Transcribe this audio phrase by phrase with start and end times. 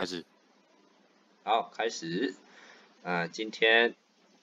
[0.00, 0.24] 开始。
[1.42, 2.34] 好，开始。
[3.02, 3.94] 啊，今天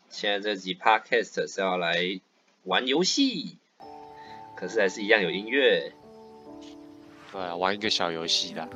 [0.08, 2.22] 现在这集 podcast 是要来
[2.66, 3.58] 玩游戏，
[4.56, 5.94] 可是还是一样有音乐。
[7.32, 8.70] 对啊，玩一个小游戏的，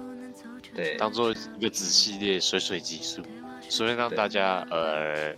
[0.74, 3.22] 对，当做一个子系列水水技术，
[3.70, 5.36] 所以让大家呃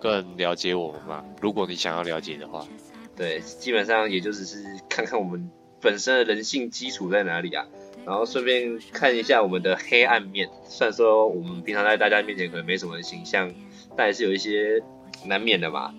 [0.00, 1.22] 更了解我们嘛。
[1.42, 2.66] 如果你想要了解的话，
[3.14, 7.66] 对，基本上也就只是看看我们本身的人性基础在哪里啊，
[8.06, 10.48] 然后顺便看一下我们的黑暗面。
[10.64, 13.52] 虽然说我们平常在大家面前可能没什么形象，
[13.96, 14.80] 但也是有一些
[15.24, 15.92] 难免的嘛，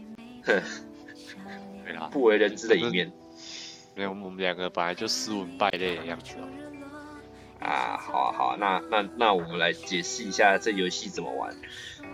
[0.43, 0.61] 哼，
[1.83, 3.11] 对啦，不为人知的一面。
[3.93, 6.47] 没有，我们两个本来就斯文败类的样子哦。
[7.59, 11.53] 啊，好啊好啊，那那那我们来解释一下这游戏怎么玩。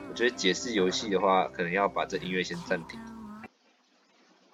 [0.09, 2.99] 我觉得解释游戏的话，可能要把这音乐先暂停。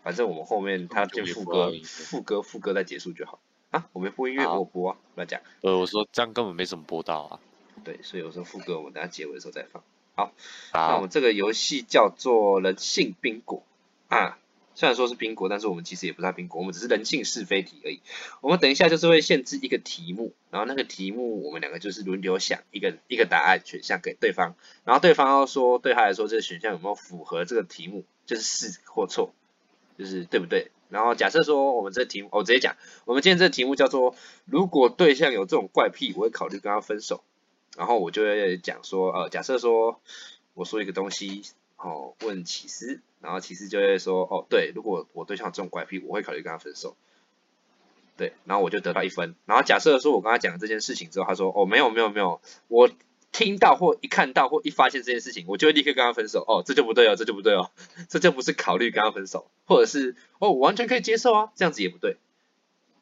[0.04, 3.40] 反正我们后面它就副歌、副歌、副歌再结束就好。
[3.72, 5.42] 啊，我没播音乐，我播啊，乱讲。
[5.62, 7.40] 呃，我说这样根本没什么播到啊。
[7.84, 9.84] 对，所以我说副歌我们等下结尾的时候再放。
[10.16, 10.34] 好，
[10.74, 13.64] 那我们这个游戏叫做人性宾果
[14.08, 14.38] 啊。
[14.76, 18.00] 虽然说是宾果，但是我们其实也不是宾果，我们只是人性是非题而已。
[18.40, 29.34] 我们等一下就是会限制一个题目，然后那个题目我们两个就是轮流想一个一个答案选项给对方，然后对方要说对他来说这个选项有没有符合这个题目，就是是或错，
[30.00, 30.72] 就是对不对？
[30.90, 37.22] 然后假设说我们这题目，我直接讲，我们今天这题目叫做如果对象有这种怪癖，我会考虑跟他分手。
[37.78, 40.02] 然后我就会讲说，呃，假设说
[40.56, 41.44] 我说一个东西。
[41.82, 46.98] 哦，问启思，然后启思就会说，哦，对，如果我对象有这种怪癖，我会考虑跟他分手。
[48.18, 49.34] 对，然后我就得到一分。
[49.46, 52.90] 然后假设说我跟他讲这件事情之后，他说，哦，没有没有没有，我
[53.32, 56.44] 听到或一看到或一发现这件事情，我就会立刻跟他分手。
[56.48, 57.72] 哦，这就不对哦，这就不对哦，
[58.10, 62.18] 这就不是考虑跟他分手，或者是，哦，我完全可以接受啊，这样子也不对。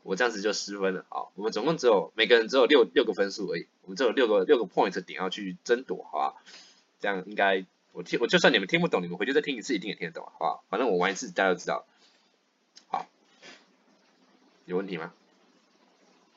[0.03, 1.05] 我这样子就失分了。
[1.09, 6.35] 好，我们总共只有每个人只有六六个分数而已，我们只有六个六个 point 点要去争夺，好吧？
[6.99, 7.65] 这样应该。
[7.93, 10.63] 我听，我就算你们听不懂，你们回去再听一次，一定也听得懂，好不好？
[10.69, 11.83] 反正我玩一次，大家都知道。
[12.89, 13.07] 好，
[14.65, 15.11] 有问题吗？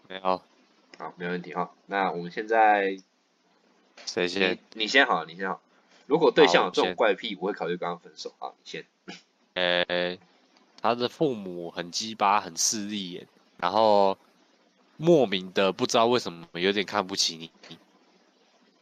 [0.08, 0.22] 没有。
[0.22, 1.70] 好，没问题哈。
[1.84, 2.96] 那我们现在
[4.06, 4.58] 谁先？
[4.74, 5.60] 你先好，你先好。
[6.06, 8.34] 如果对象有这种怪癖，我会考虑跟他分手。
[8.38, 8.84] 啊，你先。
[9.54, 10.18] 呃，
[10.80, 13.26] 他的父母很鸡巴，很势利眼，
[13.58, 14.16] 然后
[14.96, 17.50] 莫名的不知道为什么有点看不起你，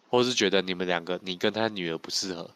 [0.08, 2.50] 或是觉得你们两个，你跟他女儿不适合。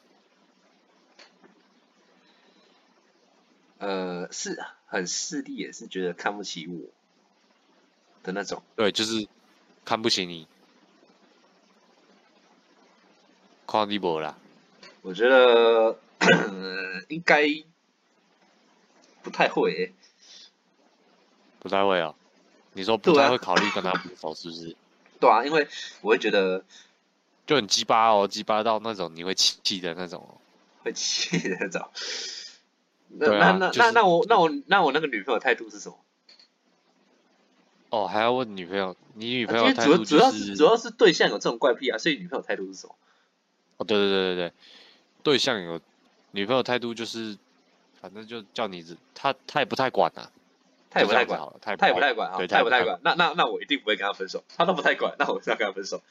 [3.78, 6.88] 呃，是很势利，也是觉得看不起我
[8.22, 8.62] 的那种。
[8.76, 9.26] 对，就是
[9.84, 10.46] 看不起你，
[13.66, 14.36] 夸你无啦。
[15.02, 15.98] 我觉得
[17.08, 17.44] 应该
[19.22, 19.92] 不太会，
[21.58, 22.14] 不太会哦。
[22.74, 24.76] 你说不太会考虑跟他分手，是不是？
[25.20, 25.68] 对啊，因为
[26.00, 26.64] 我会觉得
[27.46, 30.38] 就很鸡巴哦，鸡巴到那种你会气的那种，
[30.82, 31.88] 会气的那种。
[33.14, 35.98] 那那那那那我那我那我那个女朋友态度是什么？
[37.90, 42.94] 哦，还要问女朋友，你女朋友态度主要主要是主要是对象有这种怪癖啊，所以女朋友态度是什么？
[43.82, 44.52] 哦，对对对对对，
[45.22, 45.80] 对象有
[46.30, 47.36] 女朋友态度就是，
[48.00, 48.84] 反正就叫你，
[49.14, 50.30] 他他也不太管呐，
[50.90, 56.02] 他也不太管，他也不太管啊，他也不太管，那那那我一定不会跟他分手，他都不太管，那我是要跟他分手。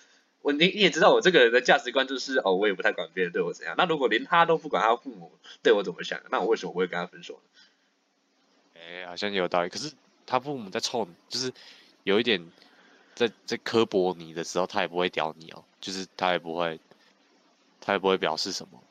[0.44, 3.76] 我你你也知道我这个人的价值观就是哦，我也不太管别人对我怎样。
[3.78, 8.82] 那如果连他都不管他父母对我怎么想，那我为什么不会跟他分手呢？
[8.82, 9.70] 哎，好像有道理。
[9.70, 9.92] 可是
[10.26, 11.54] 他父母在臭你，就是
[12.06, 12.44] 有一点
[13.14, 16.80] 在在刻薄你的时候，他也不会屌你哦，就是他也不会，
[17.82, 18.82] 他也不会表示什么。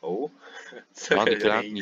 [0.00, 0.28] 哦，
[1.10, 1.80] 然后你跟他你，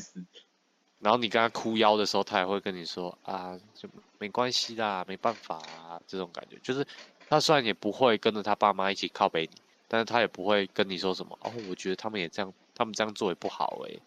[0.98, 3.88] 然后你跟他哭腰的时候，他也会跟你说啊，就
[4.19, 6.87] 没关系啦，没办法啊，这种感觉就是。
[7.32, 11.53] 他虽然也不会跟着他爸妈一起靠背你，但是他也不会跟你说什么哦。
[11.69, 14.03] 我觉得他们也这样，他们这样做也不好诶，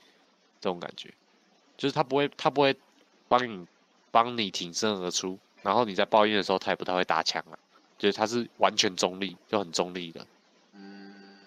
[0.59, 1.09] 这种感觉，
[1.77, 2.75] 就是他不会，他不会
[3.29, 3.65] 帮你
[4.11, 7.57] 帮你挺身而出，然后你在抱怨的时候，他也不太会打枪啊，
[7.97, 10.27] 就是他是完全中立，就很中立的。
[10.73, 11.39] 嗯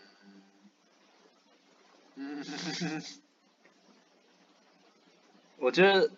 [2.14, 2.26] 嗯，
[5.58, 6.10] 我觉得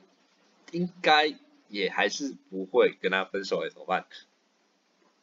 [0.73, 1.35] 应该
[1.69, 4.07] 也还是不会跟他分手，怎么办？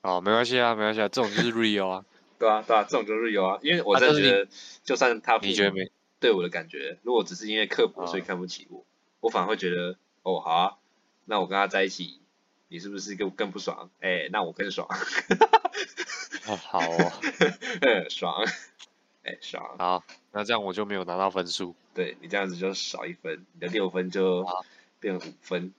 [0.01, 2.05] 哦，没关系啊，没关系啊，这种就是 real 啊，
[2.39, 4.47] 对啊，对啊，这种就是 real 啊，因为我真的觉得，
[4.83, 5.91] 就算他你觉得没？
[6.19, 8.85] 对我的感觉，如果只是因为刻薄所以看不起我，
[9.19, 10.77] 我反而会觉得，哦，好啊，
[11.25, 12.19] 那我跟他在一起，
[12.67, 13.89] 你是不是更更不爽？
[13.99, 14.87] 哎，那我更爽，
[16.47, 17.11] 哦，好哦，
[18.09, 18.43] 爽，
[19.23, 20.03] 哎，爽，好，
[20.35, 24.45] 那这样我就没有拿到分数，对你这样子就少一分，你的六分就
[24.99, 25.73] 变五分，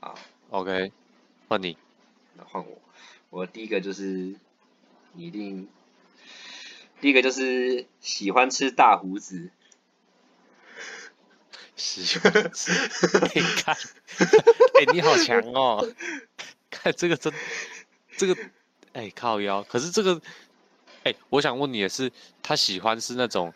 [0.00, 0.16] 啊
[0.50, 0.90] ，OK，
[1.46, 1.78] 换你，
[2.34, 2.76] 那换我。
[3.30, 4.34] 我第一个就是，
[5.12, 5.68] 你一定
[7.00, 9.48] 第一个就是喜欢吃大胡子。
[11.76, 12.72] 喜欢吃，
[13.36, 13.76] 你看，
[14.74, 15.88] 哎，你好强哦！
[16.68, 17.32] 看这个真，
[18.16, 18.36] 这个，
[18.92, 19.62] 哎，靠腰。
[19.62, 20.20] 可是这个，
[21.04, 22.10] 哎，我想问你的是，
[22.42, 23.54] 他喜欢是那种，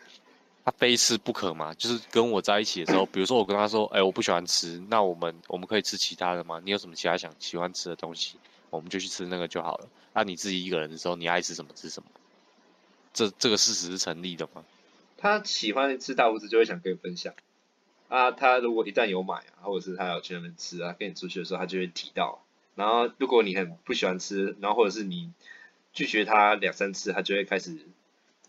[0.65, 1.73] 他非吃不可吗？
[1.73, 6.61] 就是跟我在一起的时候，比如说我跟他说，哎，我不喜欢吃，那我们我们可以吃其他的吗？
[6.63, 8.37] 你有什么其他想喜欢吃的东西，
[8.69, 9.89] 我们就去吃那个就好了。
[10.13, 12.09] 那你自己一个人的时候，你爱吃什么吃什么？
[13.13, 14.63] 这这个事实是成立的吗？
[15.17, 17.33] 他喜欢吃大胡子，就会想跟你分享。
[18.07, 22.43] 啊，他如果一旦有买啊，或者是他要去那边吃啊，跟你出去的时候，他就会提到。
[22.75, 25.31] 然后如果你很不喜欢吃，然后或者是你
[25.93, 27.77] 拒绝他两三次，他就会开始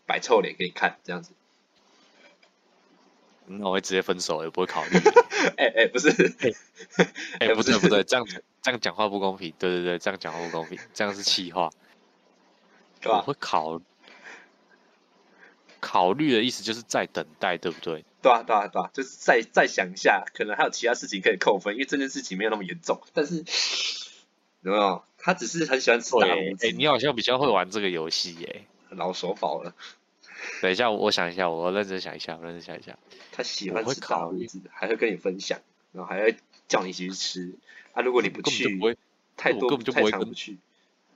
[0.06, 1.32] 摆臭脸给你看，这样子。
[3.46, 4.98] 那我会直接分手，也不会考虑。
[5.56, 6.08] 哎哎，不是，
[7.38, 8.26] 哎不对不对，这样
[8.62, 9.52] 这样讲话不公平。
[9.58, 11.70] 对对对，这样讲话不公平，这样是气话。
[13.04, 13.80] 我会考。
[15.80, 18.02] 考虑的意思就是在等待，对不对？
[18.22, 23.02] 对啊，对啊，对啊，就是再再想一下，可能还有其他事情可以扣分，因为这件事情没有那么严重。
[23.12, 23.44] 但是
[24.62, 25.04] 有没有？
[25.18, 26.66] 他只是很喜欢吃大胡子。
[26.66, 29.74] 哎，你好像比较会玩这个游戏耶，老手宝了。
[30.62, 32.98] 等一下，我想一下，我认真想一下，我认真想一下。
[33.32, 35.60] 他喜欢吃大胡子，还会跟你分享，
[35.92, 36.36] 然后还会
[36.68, 37.54] 叫你一起去吃。
[37.92, 38.94] 啊，如果你不去，不
[39.36, 40.58] 太多根本就不会跟不去。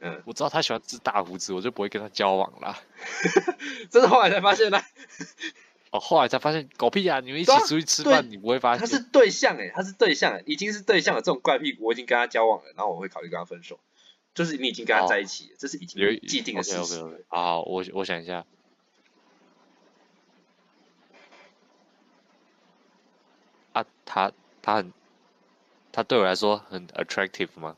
[0.01, 2.79] 嗯，我知道他喜欢吃大胡子，我就不会跟他交往了。
[3.91, 4.83] 这是后来才发现的。
[5.91, 7.19] 哦，后来才发现，狗屁啊！
[7.21, 11.23] 你们一起出去吃饭，你不会发现他是对象哎，他是对象哎，已经是对象了。
[11.23, 13.81] 这种怪癖，我已经跟他交往了，然后我会考虑跟他分手。
[14.35, 17.25] 就是你已经跟他在一起，这是已经既定的事实。
[17.29, 18.45] 好，我我想一下。
[23.73, 24.33] 啊，他
[24.63, 24.91] 他很，
[25.93, 27.77] 他对我来说很 attractive 吗？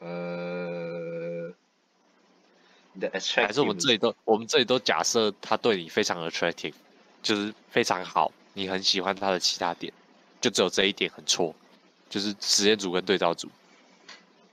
[0.00, 1.50] 呃，
[3.34, 6.74] 还是我们这里都我们这里都假设他对你非常 attractive，
[7.22, 9.90] 就是非常好，你很喜欢他的其他点，
[10.40, 11.54] 就只有这一点很错，
[12.10, 13.48] 就是实验组跟对照组，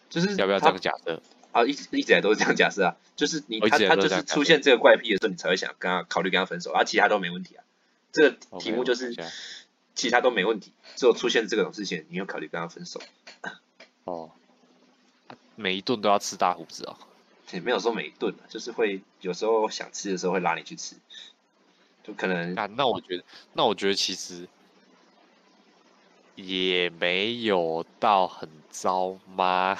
[0.09, 1.21] 就是要不要这样假设？
[1.51, 7.63] 啊，一直一直来都是这样假设啊，就是你他他就是出现这个怪癖的时候，你才会想跟他考虑跟他分手，啊其他都没问题啊。
[8.11, 9.13] 这个题目就是
[9.95, 13.01] 其他都没问题，只有出现这种事情，你要考虑跟他分手。
[14.03, 14.31] 哦。
[15.57, 16.97] 每一顿都要吃大胡子哦？
[17.51, 20.97] 也没有说每一顿，就是会有时候想吃的时候会拉你去吃，
[22.03, 22.53] 就可能。
[22.55, 24.49] 啊，那我觉得，那我觉得其实
[26.35, 29.77] 也没有到很糟吗？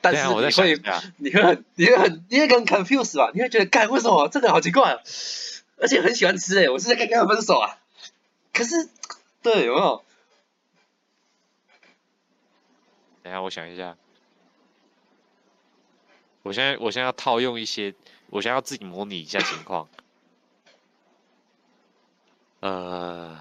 [0.00, 3.30] 但是我在想你会很，你会很，你会很 confused 吧？
[3.34, 5.00] 你会觉得，干为什么这个好奇怪啊？
[5.76, 7.78] 而且很喜欢吃哎，我是在跟他分手啊？
[8.54, 8.88] 可是，
[9.42, 10.04] 对，有没有？
[13.22, 13.96] 等下，我想一下。
[16.42, 17.94] 我现在，我现在要套用一些，
[18.28, 19.88] 我现在要自己模拟一下情况。
[22.60, 23.40] 呃，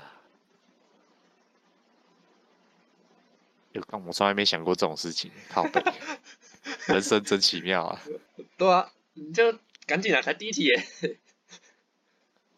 [4.05, 5.83] 我从来没想过这种事情，靠背，
[6.87, 8.01] 人生真奇妙啊！
[8.57, 11.17] 对啊，你就赶紧来，才第一题耶。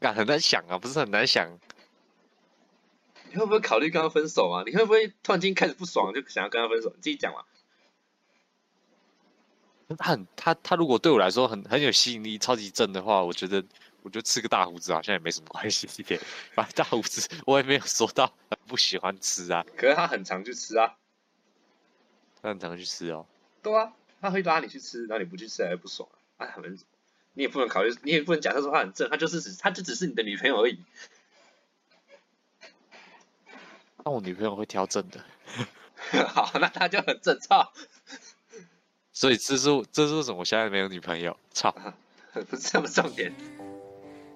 [0.02, 1.60] 啊，很难想啊，不是很难想。
[3.32, 4.64] 你会不会考虑跟他分手啊？
[4.66, 6.90] 你会不会突然间开始不爽，就想要跟他分手？
[6.90, 7.44] 你自己讲嘛。
[9.98, 13.64] 他很他他如果对我来说很很有吸引力，超级正的话，我觉得
[14.04, 15.88] 我觉得吃个大胡子好像也没什么关系。
[16.54, 18.34] 反正大胡子我也没有说到
[18.68, 19.66] 不喜欢吃啊。
[19.76, 20.96] 可是他很常去吃啊，
[22.42, 23.26] 他很常去吃哦。
[23.62, 26.46] 对啊，他会拉你去吃，然后你不去吃还不爽啊。
[26.46, 26.80] 啊，很
[27.34, 30.80] 你也不能考虑，你也不能假设说他很正，他就是只他就只是你的女朋友而已。
[34.04, 35.20] 那我女朋友会挑正的。
[36.28, 37.72] 好，那他就很正，操。
[39.14, 41.38] 所以这是这是为什么我现在没有女朋友？
[41.52, 41.72] 操，
[42.50, 43.34] 不是这么重点。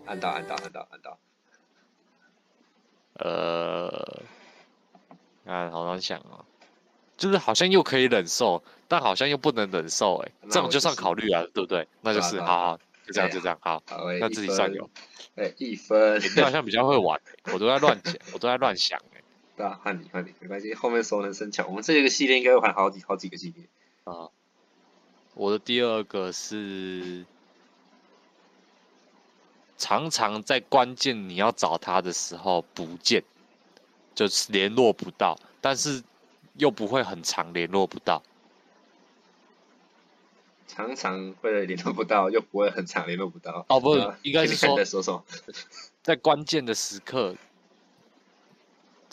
[0.06, 1.18] 按到按到按到按到。
[3.14, 4.22] 呃，
[5.46, 6.46] 啊，好难想哦，
[7.18, 11.88] 就是好像又可以忍受，但好像又不能忍受，哎，这种就算考虑啊，对不对？
[12.02, 13.82] 那就是好，好，就这样就这样，好，
[14.20, 14.88] 那自己算有。
[15.36, 16.22] 哎，一分。
[16.36, 17.20] 你好像比较会玩，
[17.54, 19.15] 我都在乱讲，我都在乱想，哎。
[19.56, 21.66] 对啊，换你换你，没关系，后面熟能生巧。
[21.68, 23.66] 我们这个系列应该会换好几好几个系列
[24.04, 24.30] 啊。
[25.34, 27.26] 我的第二个是
[29.78, 33.24] 常常在关键你要找他的时候不见，
[34.14, 36.04] 就是联络不到，但是
[36.56, 38.22] 又不会很长联络不到。
[40.68, 43.66] 常常会联络不到，又不会很长联络不到。
[43.70, 44.56] 哦，不是，应该是
[45.02, 45.24] 说，
[46.04, 47.36] 在关键的时刻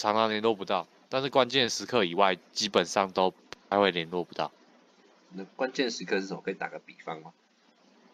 [0.03, 3.33] 常常联络不到，但是关键时刻以外，基本上都
[3.71, 4.51] 还会联络不到。
[5.31, 6.43] 那关键时刻是什么？
[6.45, 7.33] 可以打个比方吗？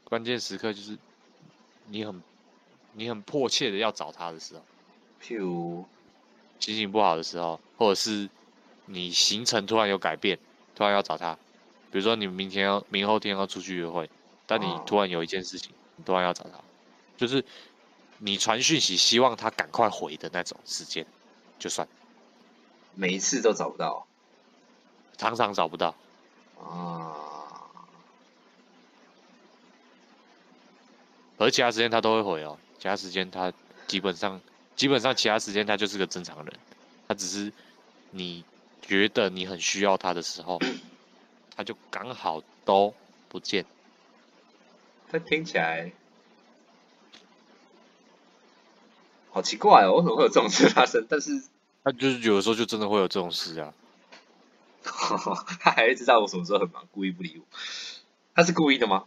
[0.05, 0.99] 关键时刻就是
[1.87, 2.23] 你很
[2.93, 4.63] 你很迫切的要找他的时候，
[5.23, 5.87] 譬如
[6.61, 8.29] 心情不好的时候，或者是
[8.85, 10.39] 你行程突然有改变，
[10.75, 11.33] 突然要找他，
[11.91, 14.11] 比如说你明天要明后天要出去约会，
[14.47, 16.61] 但你突然有一件事情，你突然要找他，
[17.17, 17.43] 就是
[18.19, 21.07] 你传讯息希望他赶快回的那种时间，
[21.59, 21.87] 就算。
[22.95, 24.07] 每一次都找不到，
[25.17, 25.95] 常常找不到。
[26.61, 27.15] 啊。
[31.39, 33.53] 而其他时间他都会回哦，其他时间他
[33.87, 34.41] 基本上
[34.75, 36.53] 基本上其他时间他就是个正常人，
[37.07, 37.53] 他只是
[38.11, 38.45] 你
[38.83, 40.59] 觉得你很需要他的时候，
[41.55, 42.93] 他就刚好都
[43.29, 43.65] 不见。
[45.11, 45.93] 他听起来
[49.39, 51.07] 好奇怪哦，为什么会有这种事发生？
[51.09, 51.41] 但是
[51.85, 53.73] 他就是有的时候就真的会有这种事啊。
[55.61, 57.45] 他还知道我什么时候很忙，故意不理我。
[58.35, 59.05] 他是故意的吗？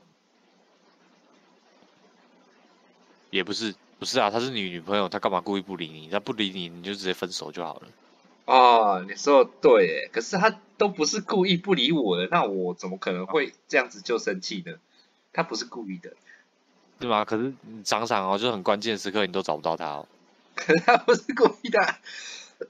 [3.29, 6.07] 也不是，不是啊，她是你女朋友，她干嘛故意不理你？
[6.07, 7.87] 她不理你，你就直接分手就好了。
[8.45, 14.75] 哦，你说的对，可是他都不是故意不理我的，那我怎么可能会这样子就生气呢？
[15.33, 16.13] 他不是故意的，
[16.99, 17.25] 对吗？
[17.25, 20.07] 可是你想想哦，就是很关键时刻你都找不到他哦。
[20.65, 21.79] 可是他不是故意的，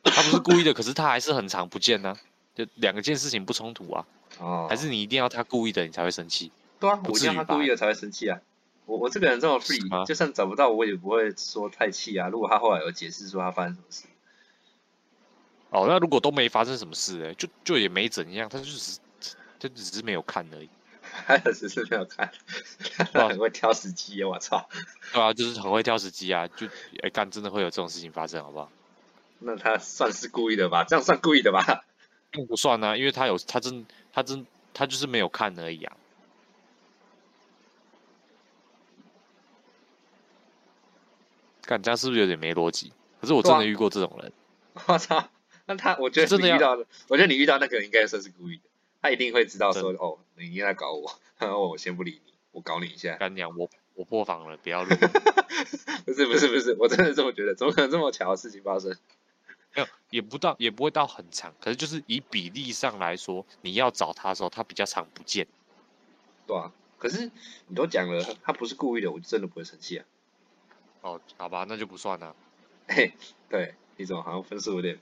[0.04, 2.16] 他不是故意的，可是他还是很常不见呢。
[2.56, 4.06] 就两件事情不冲突啊。
[4.40, 4.68] 哦。
[4.70, 6.52] 还是你一定要他故意的，你才会生气？
[6.80, 8.40] 对啊，我一定要他故意的才会生气啊。
[8.86, 12.30] 我我这个人这么 free，就算找不到我也不会说太气啊。
[12.30, 14.06] 如果他后来有解释说他发生什么事，
[15.70, 19.00] 哦，那如果都没发生什么事，哎，就就也没怎样，他就只是
[19.60, 20.70] 他只是没有看而已。
[21.26, 22.32] 他只是没有看，
[23.14, 24.70] 他 很会挑时机，我操！
[25.14, 26.68] 对啊，就是很会挑时机啊，就
[27.04, 28.72] 哎干真的会有这种事情发生，好不好？
[29.40, 30.84] 那他算是故意的吧？
[30.84, 31.86] 这样算故意的吧？
[32.32, 35.98] 并不算啊，因为他有他真他真他就是没有看而已啊。
[41.64, 42.92] 干这样是不是有点没逻辑？
[43.22, 44.32] 可是我真的遇过这种人。
[44.88, 45.30] 我操！
[45.66, 48.64] 那他，我觉得你遇到的，我觉得你遇到那个人应该算是故意的。
[49.02, 53.16] 他一定会知道说，哦，你应该搞我，我 我先不理你，我搞你一下。
[53.18, 54.90] 干娘，我我破防了，不要录。
[56.06, 58.96] 不是不是不是，我真的这么觉得，怎么可能这么巧的事情发生？
[59.76, 61.54] 没有，也不到，也不会到很长。
[61.62, 65.48] 可是就是以比例上来说，你要找他的时候，他比较常不见。
[66.48, 67.32] 对啊，可是
[67.68, 70.06] 你都讲了，他不是故意的，我就真的不会生气啊。
[71.02, 72.36] 哦，好吧，那就不算了。
[72.88, 73.14] 嘿，
[73.50, 75.00] 对，你怎么好像分数有点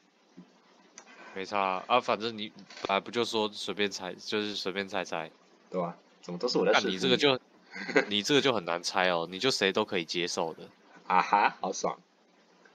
[1.40, 2.02] 没差啊？
[2.02, 2.50] 反正你
[2.86, 5.32] 本来不就说随便猜，就是随便猜猜，
[5.72, 5.96] 对吧？
[6.22, 7.40] 怎么都是我在那你这个就，
[8.10, 10.64] 你这个就很难猜哦，你就谁都可以接受的。
[11.08, 11.98] 啊哈，好爽。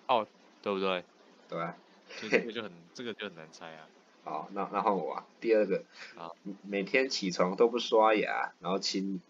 [0.09, 0.27] 哦，
[0.63, 1.05] 对不对？
[1.47, 1.61] 对。
[2.23, 3.87] 这个 就很，这个就很难猜啊。
[4.25, 5.27] 好，那那换我啊。
[5.43, 5.85] 第二个，
[6.17, 6.33] 啊，
[6.67, 9.21] 每天起床都不刷牙，然后亲。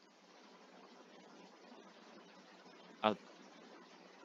[3.00, 3.12] 啊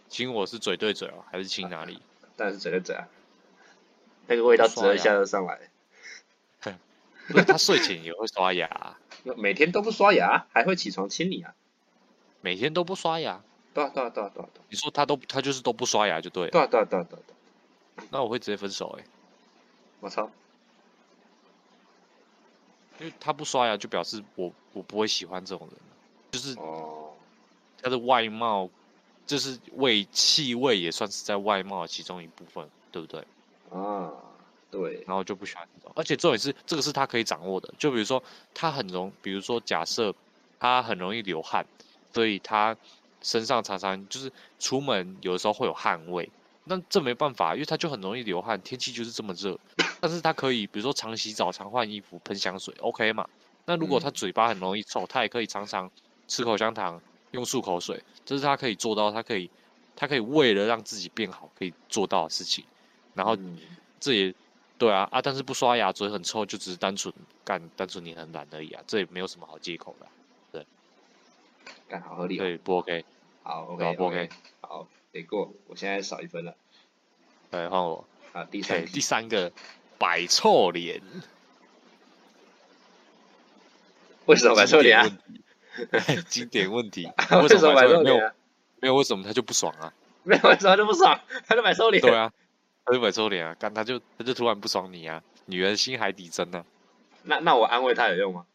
[0.07, 1.99] 亲我是嘴对嘴哦，还是亲哪里？
[2.37, 3.07] 当然是嘴对嘴啊，
[4.29, 5.59] 那个味道啧一下就上来。
[7.27, 8.97] 不是他睡前也会刷牙，
[9.37, 11.53] 每天都不刷牙，还会起床亲你啊？
[12.41, 13.43] 每天都不刷牙？
[13.71, 14.49] 对啊对啊对啊对啊！
[14.67, 16.49] 你说他都他就是都不刷牙就对了。
[16.49, 18.07] 对啊对啊对啊对啊！
[18.09, 19.03] 那我会直接分手哎！
[19.99, 20.31] 我操！
[22.99, 25.77] 因为他不刷牙，就表示我我不会喜欢这种人，
[26.31, 26.55] 就是
[27.83, 28.69] 他的外貌。
[29.27, 33.23] 就是味气味也算是在外貌其中一部分，对不对？
[33.71, 34.11] 啊，
[34.71, 35.03] 对。
[35.07, 37.73] 然后就不喜欢这种，而且重点是这个是他可以掌握的。
[37.77, 38.21] 就比如说
[38.53, 40.13] 他很容，比如说假设
[40.59, 41.65] 他很容易流汗，
[42.13, 42.75] 所以他
[43.21, 46.29] 身上常常就是出门有的时候会有汗味。
[46.65, 49.57] 那这没办法，因为他就很容易流汗，天气就是这么热。
[50.01, 53.27] 但是他可以，比如说常洗澡、常换衣服、喷香水，OK 嘛？
[53.65, 55.89] 那如果他嘴巴很容易臭，他也可以常常
[56.27, 57.01] 吃口香糖。
[57.31, 59.51] 用漱口水，这是他可以做到，他可以，
[59.95, 62.65] 他可以为了让自己变好，可以做到的事情。
[63.13, 63.37] 然后
[63.99, 64.33] 这也
[64.77, 67.13] 对啊啊，但是不刷牙，嘴很臭，就只是单纯
[67.43, 70.07] 干，单纯你很懒而已啊，这也没有什么好借口的。
[70.51, 70.65] 对，
[71.87, 72.37] 干好合理。
[72.37, 73.03] 对，不 OK。
[73.43, 74.29] 好，OK，不 OK。
[74.61, 76.55] 好，得过，我现在少一分了。
[77.51, 78.05] 来换我。
[78.31, 79.51] 啊，第三，第三个，
[79.97, 81.01] 摆臭脸。
[84.27, 85.09] 为什么摆臭脸啊？
[86.27, 87.11] 经典问题，
[87.41, 88.33] 为什么摆臭脸？
[88.81, 89.91] 没有为什么他就不爽啊？
[90.23, 91.19] 没有为什么就不爽？
[91.47, 92.01] 他就摆臭脸。
[92.01, 92.31] 对啊，
[92.85, 93.55] 他就买臭脸啊！
[93.59, 95.23] 干他就他就突然不爽你啊！
[95.45, 96.65] 女人心海底针呢？
[97.23, 98.45] 那那我安慰他有用吗？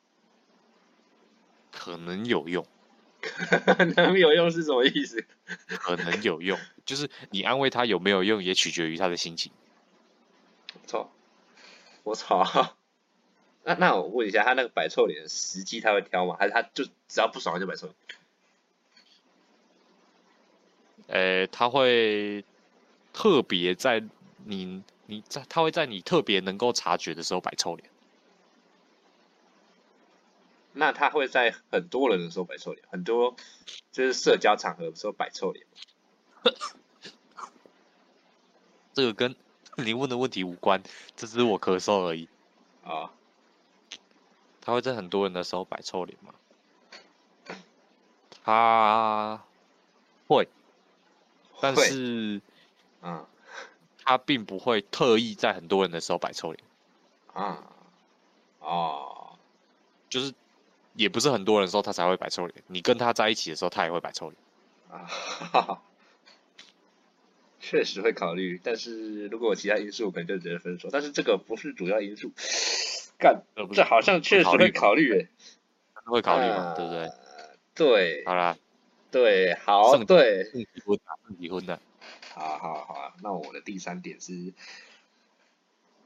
[1.72, 2.66] 可能有用。
[3.20, 5.24] 可 能有用是什么意思？
[5.68, 9.50] 可能有用，就是你安慰他有没有用，也取决于他的心情。
[10.86, 11.10] 操！
[12.02, 12.76] 我操！
[13.64, 16.36] 那那我问一下，他那个摆臭脸的时机他会挑吗？
[16.38, 17.94] 还是他就只要不爽就摆臭？
[21.06, 22.44] 呃，他会
[23.14, 24.04] 特别在
[24.44, 27.88] 你你在他会在你特别能够察觉的时候摆臭脸。
[30.72, 33.36] 那他会在很多人的时候摆臭脸，很多
[33.92, 35.64] 就是社交场合的时候摆臭脸。
[38.92, 39.36] 这个跟
[39.78, 40.82] 你问的问题无关，
[41.16, 42.28] 这只是我咳嗽而已。
[42.84, 43.10] 啊，
[44.60, 46.34] 他会在很多人的时候摆臭脸吗？
[48.44, 49.40] 他
[50.26, 50.48] 会，
[51.60, 52.40] 但是，
[53.04, 53.24] 嗯，
[54.04, 56.64] 他并不会特意在很多人的时候摆臭脸。
[57.32, 57.62] 啊，
[58.60, 59.38] 哦，
[60.08, 60.32] 就是。
[60.96, 64.36] 也不是很多人的时候他才会摆臭脸，你跟他在一起的时候，他也会摆臭脸
[64.88, 65.10] 啊。
[67.58, 70.88] 确实会考虑，但是如果有其他因素，我可能就直接分手。
[70.92, 72.30] 但是这个不是主要因素。
[73.18, 73.42] 干，
[73.72, 75.28] 这好像确实会考虑诶。
[76.04, 76.74] 会考虑嘛？
[76.76, 77.10] 对不对？
[77.74, 78.24] 对。
[78.24, 78.56] 好啦。
[79.14, 80.42] 对，好，对。
[80.52, 81.80] 离婚的，离婚的。
[82.34, 84.52] 好好好啊，那我的第三点是。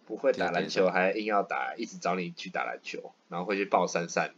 [0.07, 4.35] 不会打篮球还硬要打，一直找你去打篮球，然后会去抱珊珊。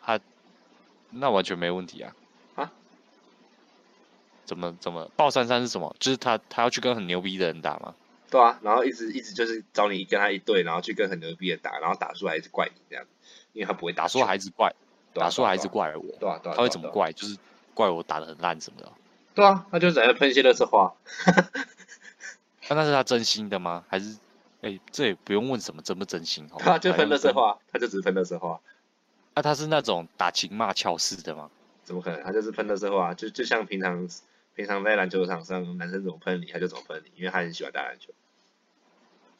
[0.00, 0.20] 他
[1.10, 2.14] 那完全没问题啊！
[2.54, 2.72] 啊？
[4.44, 5.96] 怎么怎么抱珊珊是什么？
[5.98, 7.96] 就是他他要去跟很牛逼的人打吗？
[8.30, 13.04] 对啊，然后一直一直就是找你跟他一队，然后去跟很牛逼的打，然后打输还是怪你这样，
[13.52, 14.72] 因为他不会打输还是怪，
[15.14, 16.04] 打输还是怪我。
[16.18, 16.54] 对啊对啊。
[16.56, 17.12] 他会怎么怪？
[17.12, 17.36] 就是
[17.74, 18.92] 怪我打的很烂什么的。
[19.34, 20.94] 对啊，他就在那喷些热色话。
[22.68, 23.84] 那那是他真心的吗？
[23.88, 24.16] 还是，
[24.60, 26.56] 哎，这也不用问什么真不真心哦。
[26.62, 28.60] 他就喷乐色话，他就只是喷乐色话。
[29.34, 31.50] 那他是那种打情骂俏式的吗？
[31.84, 32.22] 怎么可能？
[32.22, 34.08] 他就是喷乐色话，就就像平常
[34.54, 38.12] 平常在篮球场上，男生怎么喷你，他就怎么喷你，因为他很喜欢打篮球。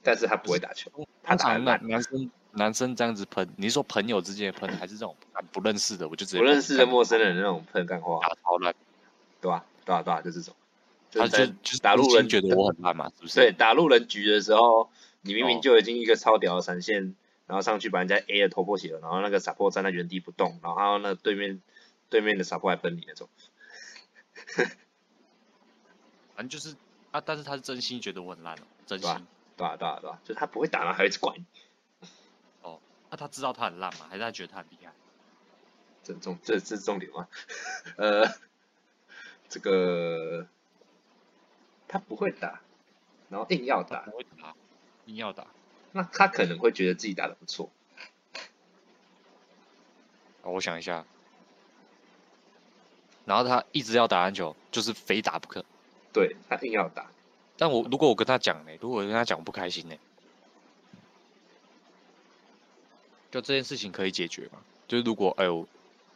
[0.03, 0.91] 但是他不会打球。
[1.23, 5.17] 他常男男生男生这样子喷，你是说朋友之间的喷，还是这种
[5.53, 6.09] 不认识的？
[6.09, 8.75] 我就直接不认识的陌生人那种喷干话，打超烂，
[9.41, 9.65] 对吧？
[9.85, 10.03] 对吧？
[10.03, 10.21] 对吧？
[10.23, 10.55] 就这种。
[11.13, 13.35] 他就就是打路人觉得我很烂嘛，是不是？
[13.35, 14.89] 对，打路人局的时候，
[15.23, 17.17] 你明明就已经一个超屌的闪现，
[17.49, 21.61] 然后上去把人家 A 的头破血了，然后那个傻破站在原地不动，然后那对面
[22.09, 23.29] 对面的傻破还喷你那种，
[26.37, 26.77] 反正就是
[27.11, 31.45] 啊，但是他是真心觉得我很烂哦，真心，对啊对啊对啊，就他不会打，然后还一直怪你。
[33.11, 34.07] 哦，那他知道他很烂吗？
[34.09, 34.93] 还是他觉得他很厉害？
[36.03, 37.29] 这重这这是重点吗？
[37.99, 38.27] 呃，
[39.49, 40.47] 这个。
[41.93, 42.61] 他不会打，
[43.31, 44.55] 然后硬要打，不会打，
[45.07, 45.45] 硬要打，
[45.91, 47.69] 那他可能会觉得自己打的不错。
[50.43, 51.05] 我想一下，
[53.25, 55.65] 然后他一直要打篮球，就是非打不可。
[56.13, 57.11] 对他硬要打，
[57.59, 59.97] 但我如果我跟他讲呢，如果我跟他讲不开心呢，
[63.31, 64.59] 就这件事情可以解决吗？
[64.89, 65.67] 就是如果哎呦，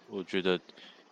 [0.08, 0.60] 我觉得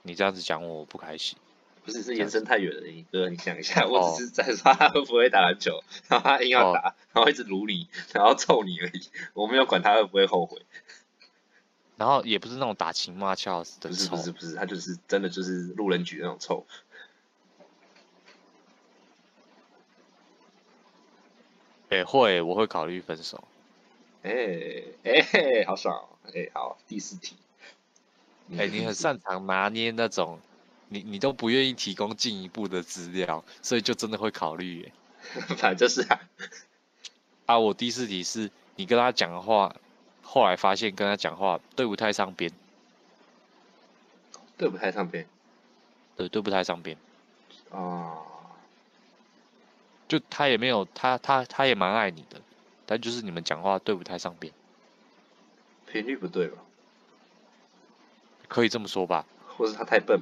[0.02, 1.38] 你这样子讲我不开心。
[1.84, 10.62] 不是，是延伸太远了，你哥，你想一下，我只是在说他会不会打篮球，然后他硬要打，然后一直撸你，然后臭你而已，我没有管他会不会后悔。
[11.96, 16.66] 然后也不是那种打情骂俏的不是不是不是，他就是真的就是路人局那种臭。
[21.88, 23.42] 哎，会，我会考虑分手。
[24.22, 27.36] 哎哎，好爽，哎，好，第四题。
[28.56, 30.40] 哎，你很擅长拿捏那种。
[30.88, 34.92] 你你都不愿意提供进一步的资料，所以就真的会考虑耶。
[35.56, 36.20] 反正就是啊。
[37.46, 39.74] 啊，我第四题是你跟他讲话，
[40.20, 42.52] 后来发现跟他讲话对不太上边。
[44.58, 45.26] 对不太上边。
[46.14, 46.98] 对，对不太上边。
[47.70, 48.26] 哦。
[50.08, 52.42] 就他也没有他他他也蛮爱你的，
[52.86, 54.52] 但就是你们讲话对不太上边。
[55.86, 56.58] 频率不对吧？
[58.48, 59.26] 可以这么说吧。
[59.46, 60.20] 或是他太笨。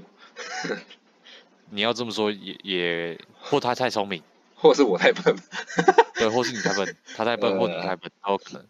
[1.71, 4.23] 你要这么说也也，或他太聪明，
[4.57, 5.37] 或是我太笨，
[6.15, 8.67] 对，或是你太笨，他太笨或你太笨都有可能。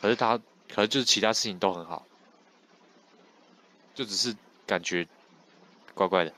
[0.00, 2.06] 可是他，可能就是其他事情都很好，
[3.94, 4.34] 就只是
[4.66, 5.06] 感觉
[5.94, 6.32] 怪怪的。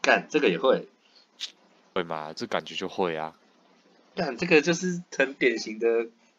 [0.00, 0.88] 干这个也会，
[2.00, 2.32] 会吗？
[2.34, 3.34] 这感觉就会啊。
[4.14, 5.86] 干这个就是很典型的。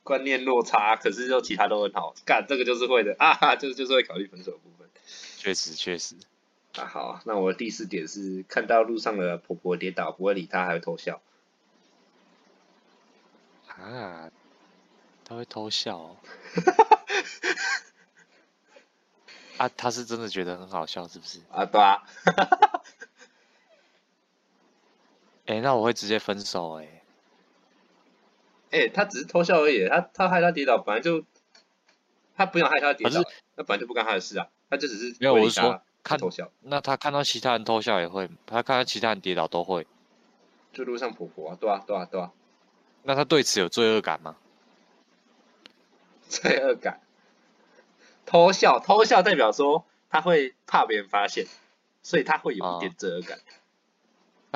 [0.03, 4.89] 观念落差，可是又其他都很好，干这个就是会的啊，这个就是会考虑分手的部分。
[5.37, 6.15] 确实确实。
[6.75, 11.21] 啊好，那我的第四点是看到路上的婆婆跌倒，不会理她，还会偷笑。
[13.67, 14.31] 啊，
[15.23, 16.17] 她会偷笑。
[19.57, 21.41] 啊，他是真的觉得很好笑，是不是？
[21.51, 22.01] 啊，对啊。
[25.45, 27.01] 哎，那我会直接分手哎。
[28.71, 31.23] 哎，他只是偷笑而已，他他害他跌倒，本来就
[32.35, 33.21] 他不想害他跌倒，
[33.55, 36.49] 那本来就不干他的事啊，他就只是没有，我是说看偷笑。
[36.61, 39.85] 那他看到其他人偷笑也会，他看到其他人跌倒都会。
[40.71, 42.31] 就路上婆婆啊，对啊，对啊，对啊。
[43.03, 44.37] 那他对此有罪恶感吗？
[46.29, 47.01] 罪恶感，
[48.25, 51.45] 偷笑，偷笑代表说他会怕别人发现，
[52.03, 53.37] 所以他会有一点罪恶感。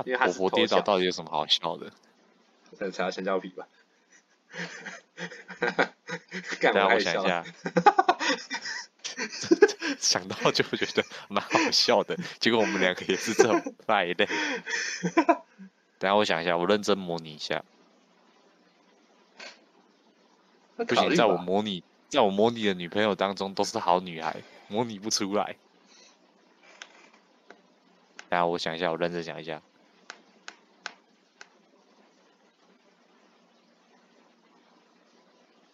[0.03, 1.89] 因为他婆婆跌倒到底有什么好笑的？
[2.77, 3.67] 可能踩到香蕉皮吧。
[6.61, 7.43] 等下我想一下，
[9.97, 12.17] 想到就觉得蛮好笑的。
[12.39, 14.13] 结果我们两个也是这种败类。
[15.97, 17.63] 等下我想一下，我认真模拟一下。
[20.75, 24.35] 不行，在我模拟，在我模拟的女朋友当中都是好女孩，
[24.67, 25.55] 模拟不出来。
[28.29, 29.61] 等下我想一下，我认真想一下。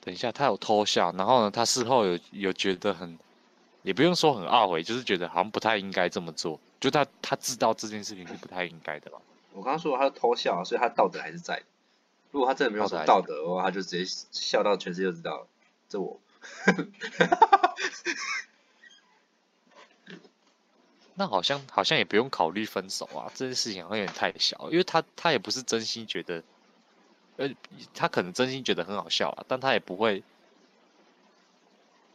[0.02, 3.18] 等一下，他有偷笑，然后呢，他事后有有觉得很，
[3.84, 6.60] 也不用说很懊悔，就是觉得好像不太应该这么做。
[6.80, 9.20] 就他他知道这件事情是不太应该的吧？
[9.54, 11.62] 我刚刚说他偷笑，所以他道德还是在。
[12.32, 15.46] 如果他真的没有什么道德的话，他就直接笑到全世界都知道
[15.88, 16.20] 这我。
[21.14, 26.42] 那好像好像也不用考虑分手啊，这件事情好像有点太小，因为他他也不是真心觉得，
[27.42, 27.56] 呃，
[27.94, 30.24] 他可能真心觉得很好笑啊，但他也不会，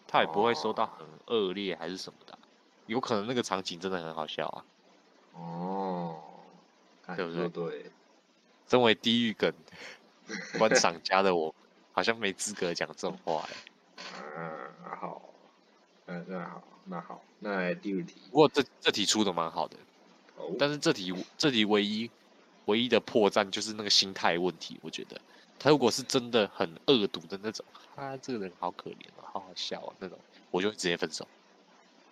[0.06, 2.38] 他也不会说到很恶劣还是什么的，
[2.86, 4.64] 有可能那个场景真的很好笑啊。
[5.34, 6.22] 哦，
[7.16, 7.48] 对不对？
[7.48, 7.90] 对，
[8.68, 9.52] 身为地狱梗。
[10.58, 11.54] 观赏家的我，
[11.92, 13.54] 好像没资格讲这种话哎。
[14.36, 15.22] 嗯，好，
[16.06, 18.16] 嗯，那好，那好，那来第五题。
[18.32, 19.76] 不过这这题出的蛮好的，
[20.58, 22.10] 但是这题这题唯一
[22.66, 24.79] 唯一的破绽就是那个心态问题。
[24.83, 25.20] 我觉得
[25.59, 27.64] 他如果是真的很恶毒的那种，
[27.96, 30.16] 他这个人好可怜啊，好好笑啊那种，
[30.50, 31.26] 我就会直接分手。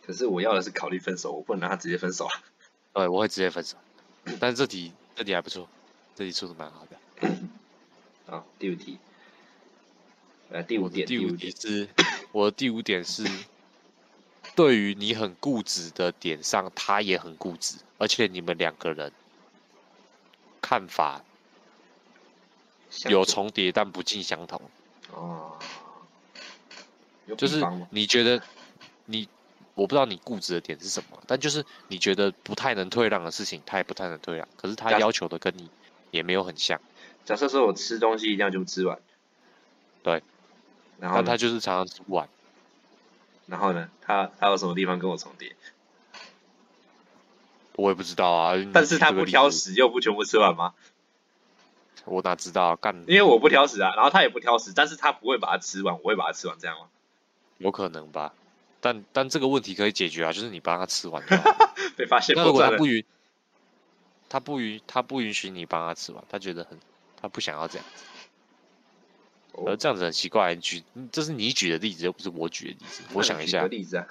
[0.07, 2.43] 可是我要的是考虑分手，我不能让他直接分手啊。
[2.93, 3.77] 对，我会直接分手。
[4.41, 5.69] 但是这题这题还不错，
[6.15, 7.29] 这题出的蛮好的。
[8.27, 8.99] 好，第五题，
[10.51, 11.07] 来第五点。
[11.07, 11.89] 第五题是，
[12.33, 13.23] 我的第五点是，
[14.55, 19.13] 对于你很固执的点上，他也很固执，而且你们两个人
[20.65, 21.21] 看法
[23.11, 24.59] 有重叠，但不尽相同。
[25.13, 25.59] 哦，
[27.37, 28.43] 就是你觉得
[29.05, 29.29] 你，
[29.75, 35.69] 我不知道你固执的点是什么，但就是你觉得不太能退让的事情，他也不太能退让，可是他要求的跟你
[36.11, 36.81] 也没有很像。
[37.27, 38.99] 假设说我吃东西一定要就吃完，
[40.03, 40.23] 对，
[40.99, 42.27] 然后他就是常常吃不完。
[43.47, 45.55] 然后呢，他他有什么地方跟我重叠？
[47.77, 48.55] 我也不知道啊。
[48.73, 50.75] 但是他不挑食又不全部吃完吗？
[52.05, 52.95] 我哪知道干？
[53.07, 56.87] 因为我不挑食啊，然后他也不挑食，但是他不会把它吃完，我会把它吃完，这样吗？
[57.59, 58.35] 有可能吧，
[58.81, 61.23] 但但这个问题可以解决啊，就是你帮他吃完。
[61.97, 62.35] 被发现。
[62.37, 63.05] 那如果他不允，
[64.29, 66.79] 他不允他不允许你帮他吃完，他觉得很。
[67.17, 68.05] 他不想要这样子，
[69.67, 70.55] 而这样子很奇怪。
[70.57, 73.03] 举，这是你举的例子，又不是我举的例子。
[73.15, 74.07] 我想一下，例子啊，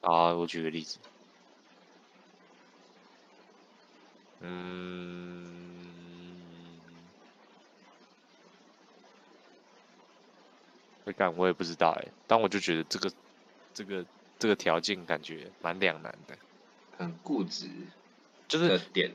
[0.00, 0.98] 啊，我举个例子。
[4.40, 5.46] 嗯，
[11.04, 13.10] 会干我也不知道哎，但我就觉得这个，
[13.74, 14.04] 这个，
[14.38, 16.36] 这个条件感觉蛮两难的。
[16.96, 17.68] 很固执，
[18.48, 19.12] 就是点，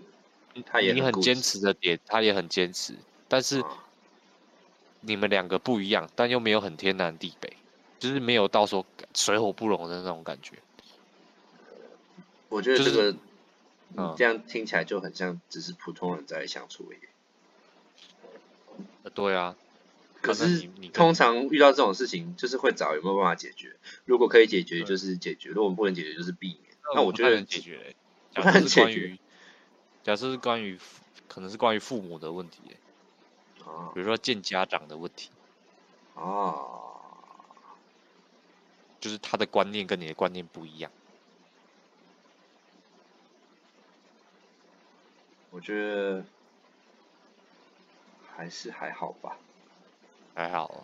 [0.65, 2.95] 他也你很坚持的点，他也很坚持。
[3.27, 3.63] 但是
[5.01, 7.51] 你们两个不一样，但又没有很天南地北，
[7.99, 10.57] 就是没有到说水火不容的那种感觉。
[12.49, 13.15] 我觉得这个，
[14.17, 16.99] 这样听起来就很像只是普通人在相处而已。
[19.13, 19.56] 对啊。
[20.21, 23.75] 可是通常遇到这种事情，就是会找有没有办法解决。
[24.06, 26.77] 如果可以解决，就是解决；如果不能解决，就是避免。
[26.95, 27.93] 那我觉得解决。
[28.32, 29.19] 假设是关于，
[30.03, 30.79] 假设是关于，
[31.27, 32.62] 可能是关于父母的问题。
[33.93, 35.29] 比如说见家长的问题，
[36.15, 36.95] 哦，
[38.99, 40.91] 就是他的观念跟你的观念不一样。
[45.53, 46.23] 我觉得
[48.35, 49.37] 还是还好吧，
[50.33, 50.83] 还好，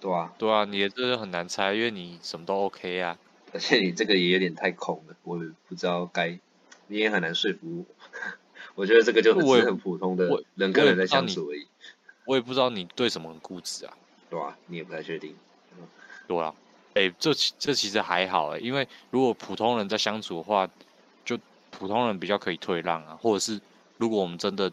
[0.00, 3.18] 对啊，对啊，你的这个很难猜，因为你什么都 OK 啊，
[3.52, 6.38] 而且你这个也有点太空了，我不知道该，
[6.86, 7.84] 你也很难说服我。
[8.76, 11.66] 我觉得这个就是很普通的人跟人在相处而已。
[12.24, 13.96] 我也不知道你对什么很固执啊，
[14.30, 14.56] 对啊？
[14.66, 15.34] 你也不太确定，
[16.28, 16.54] 对啊。
[16.94, 20.68] 哎，这这其实还好哎，因为如果普通人在相处的话，
[21.24, 21.36] 就
[21.72, 23.60] 普通人比较可以退让啊，或者是
[24.00, 24.70] 如果我们真的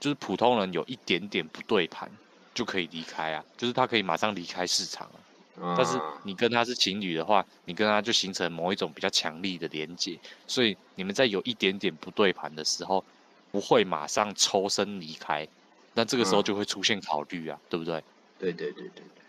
[0.00, 2.10] 就是普通人有一点点不对盘，
[2.52, 5.74] 就可以离开啊，就是他可以马上离开市场啊。
[5.76, 13.02] 但是你跟他是情侣的话，你跟他就形成某一种比较强力的连接，所以你们在有一点点不对盘的时候，
[13.52, 15.46] 不会马上抽身离开，
[15.94, 18.02] 那这个时候就会出现考虑啊，对不对？
[18.38, 19.22] 对对对对对。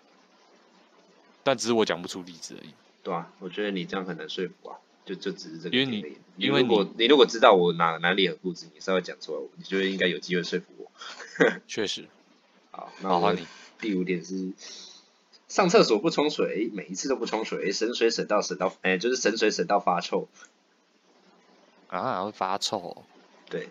[1.43, 2.73] 但只是我讲不出例子而已。
[3.03, 4.75] 对啊，我觉得你这样很难说服啊，
[5.07, 5.77] 就就只是这个。
[5.77, 10.91] 因为你，因为如果你如果知道我哪哪里很固执，你稍微讲出来，你觉得应该有机会说服我。
[11.67, 12.05] 确实。
[12.69, 13.35] 好，那我
[13.79, 14.51] 第五点是。
[15.47, 20.27] 上厕所不冲水，每一次都不冲水，省水省到省到，哎，就是省水省到发臭。
[21.87, 23.05] 啊，会发臭？
[23.49, 23.69] 对，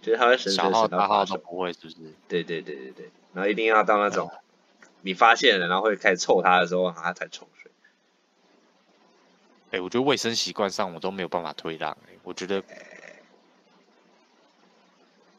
[0.00, 1.36] 就是他会省水省到发臭。
[1.38, 1.96] 不会，是不是？
[2.28, 4.30] 对对对对对，然后一定要到那种
[5.02, 7.72] 你发现了，然后会开始臭它的时候，它才冲水。
[9.76, 12.62] 哎，我觉得卫生习惯上我都没有办法推让，哎，我觉得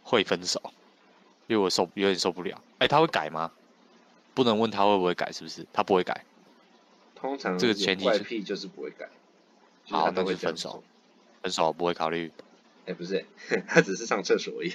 [0.04, 0.62] 会分手，
[1.48, 2.62] 因为我受有点受不了。
[2.78, 3.52] 哎，他会改吗？
[4.36, 5.66] 不能问他会不会改，是不是？
[5.74, 6.24] 他不会改。
[7.16, 9.10] 通常这个前提怪癖就是不会改。
[9.90, 10.84] 好，那就分手。
[11.42, 12.32] 分手不会考虑。
[12.86, 13.26] 哎，不是，
[13.68, 14.72] 他只是上厕所而已。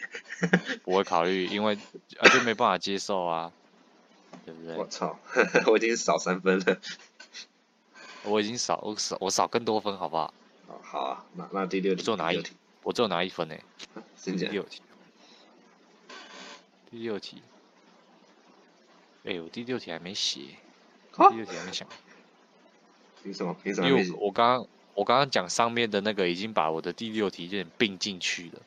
[0.82, 1.78] 不会考虑，因为
[2.18, 3.52] 啊，就没办法接受啊，
[4.44, 4.74] 对不对？
[4.74, 5.16] 我操，
[5.70, 6.78] 我已经少三分了。
[8.24, 10.32] 我已经少，我少，我少更多分，好不好？
[10.68, 12.42] 哦，好啊，那那第六题，我拿一，
[12.82, 13.56] 我只有拿一分呢。
[14.22, 14.80] 第六题。
[16.90, 17.42] 第六题。
[19.24, 20.40] 哎，我第六题还没写，
[21.12, 21.86] 第六题还没想。
[23.22, 23.56] 凭什么？
[23.62, 23.88] 凭什么？
[23.88, 28.62] 因为我刚刚我刚刚讲上面的那个已经把我的第六题有点并进去了。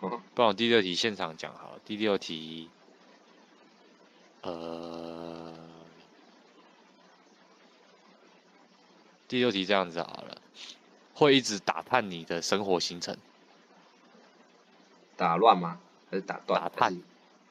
[0.34, 1.80] 不然我第六题现场讲好了。
[1.84, 2.68] 第六题，
[4.42, 5.59] 呃，
[9.30, 10.38] 第六题这样子好了，
[11.14, 13.16] 会一直打探你的生活行程。
[15.16, 15.78] 打乱吗？
[16.10, 16.60] 还是打断？
[16.60, 17.00] 打探。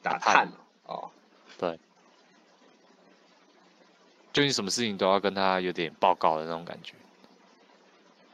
[0.04, 0.52] 打探
[0.86, 1.10] 哦。
[1.58, 1.80] 对。
[4.34, 6.96] 就你什么事情都要跟他有点报告的那种感觉，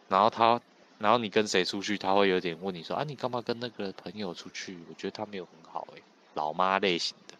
[0.09, 0.59] 然后他，
[0.97, 4.75] 然后你跟谁出去，他会有点问你说啊，你干嘛跟那个朋友出去？
[4.89, 6.01] 我觉得他没有很好哎，
[6.33, 7.35] 老妈类型的。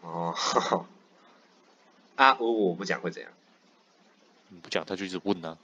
[0.00, 0.34] 哦，
[2.16, 3.30] 啊，我我不讲会怎样？
[4.54, 5.58] 你不讲他就一直问呢，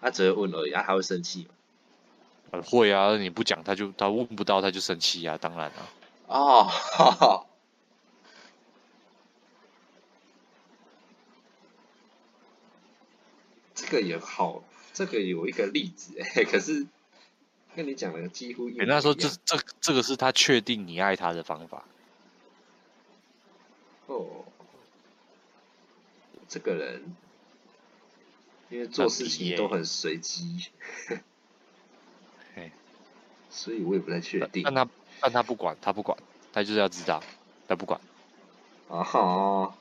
[0.00, 1.50] 他只会问而已，啊，他会生气吗？
[2.52, 5.88] 呃，会啊，你不讲他就他问不到他就生气啊，当然了。
[6.28, 6.64] 哦。
[6.64, 7.46] 哈哈
[13.74, 14.62] 这个也好，
[14.94, 16.86] 这个有一个例子哎， 可是
[17.76, 18.86] 跟你讲的几乎一样。
[18.88, 21.84] 那说这这这个是他确定你爱他的方法。
[24.06, 24.44] 哦，
[26.48, 27.16] 这个人
[28.72, 30.68] 因为做事情都很随机，
[33.50, 34.62] 所以我也不太确定。
[34.64, 34.88] 但他
[35.20, 36.16] 但他不管，他不管，
[36.54, 37.22] 他就是要知道，
[37.68, 38.00] 他不管。
[38.88, 39.76] 啊哈，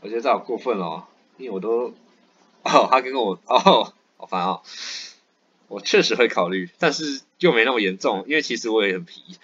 [0.00, 1.04] 我觉得这好过分哦。
[1.36, 1.92] 因为我都
[2.62, 4.62] 哦，他跟我哦，好烦哦。
[5.68, 9.36] 我确实会考虑，但是又没那么严重，因为其实我也很皮。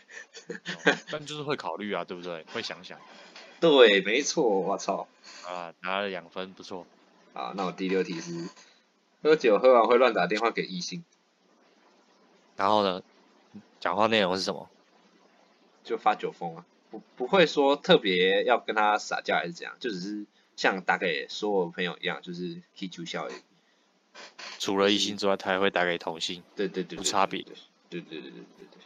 [1.10, 2.46] 但就是会考虑啊，对不对？
[2.54, 2.98] 会想想。
[3.60, 5.06] 对，没错，我操。
[5.46, 6.86] 啊，拿了两分，不错。
[7.34, 8.48] 啊，那我第六题是：
[9.22, 11.04] 喝酒喝完会乱打电话给异性。
[12.56, 13.02] 然后呢？
[13.78, 14.68] 讲话内容是什么？
[15.84, 20.26] 就发酒疯啊，不不会说特别要跟他撒娇还是怎样，就只是。
[20.56, 23.34] 像打给所有朋友一样，就是踢球笑而已。
[24.58, 26.42] 除了异性之外，他还会打给同性。
[26.54, 27.42] 对对对，不差别。
[27.88, 28.82] 对对对对对对。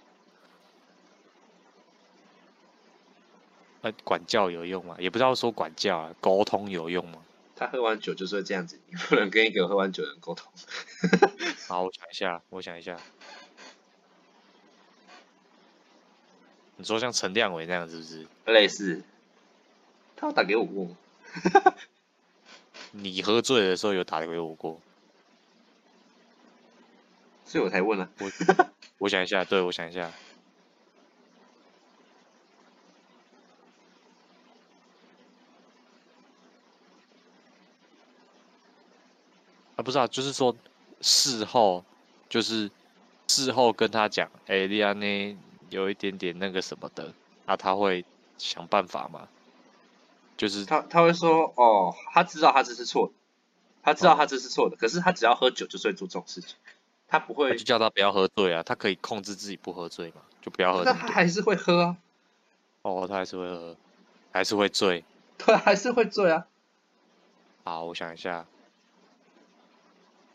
[3.81, 4.95] 那管教有用吗？
[5.01, 7.19] 也不知道说管教啊，沟通有用吗？
[7.57, 10.53] 他喝完酒就是这样子，你不能跟一个喝完酒的人沟通。
[11.69, 12.97] 好，我想一下，我想一下。
[16.77, 18.27] 你说像陈亮伟那样是不是？
[18.47, 19.03] 类似。
[20.17, 20.89] 他有打给我过。
[22.91, 24.81] 你喝醉的时候有打给我过，
[27.45, 28.09] 所以我才问了。
[28.19, 28.31] 我
[28.99, 30.13] 我想一下，对我想一下。
[39.85, 40.57] 不是啊，就是说
[41.01, 41.85] 事后，
[42.29, 42.71] 就是
[43.29, 47.13] 事后跟他讲，哎，利安呢有一点点那个什么的，
[47.47, 48.05] 那他会
[48.39, 49.29] 想办法吗？
[50.37, 53.13] 就是他他会说哦，他知道他这是错的，
[53.83, 56.57] 他知道他这是错的，可是他只要喝酒就是会做这种事情，
[57.07, 60.83] 他不会就叫他不要喝醉啊，他可以控制自己不喝醉嘛，就不要喝。
[60.83, 61.97] 那他还是会喝啊。
[62.83, 63.77] 哦，他还是会喝，
[64.33, 65.05] 还是会醉。
[65.39, 66.47] 对，还是会醉啊。
[67.65, 68.47] 好，我想一下。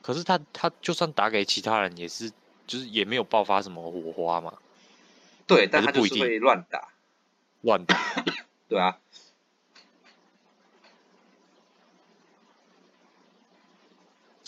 [0.01, 2.31] 可是他他就算打给其他人，也是
[2.67, 4.53] 就是也没有爆发什么火花嘛。
[5.47, 6.89] 对，但他就是会乱打。
[7.62, 7.97] 乱打。
[8.67, 8.97] 对啊。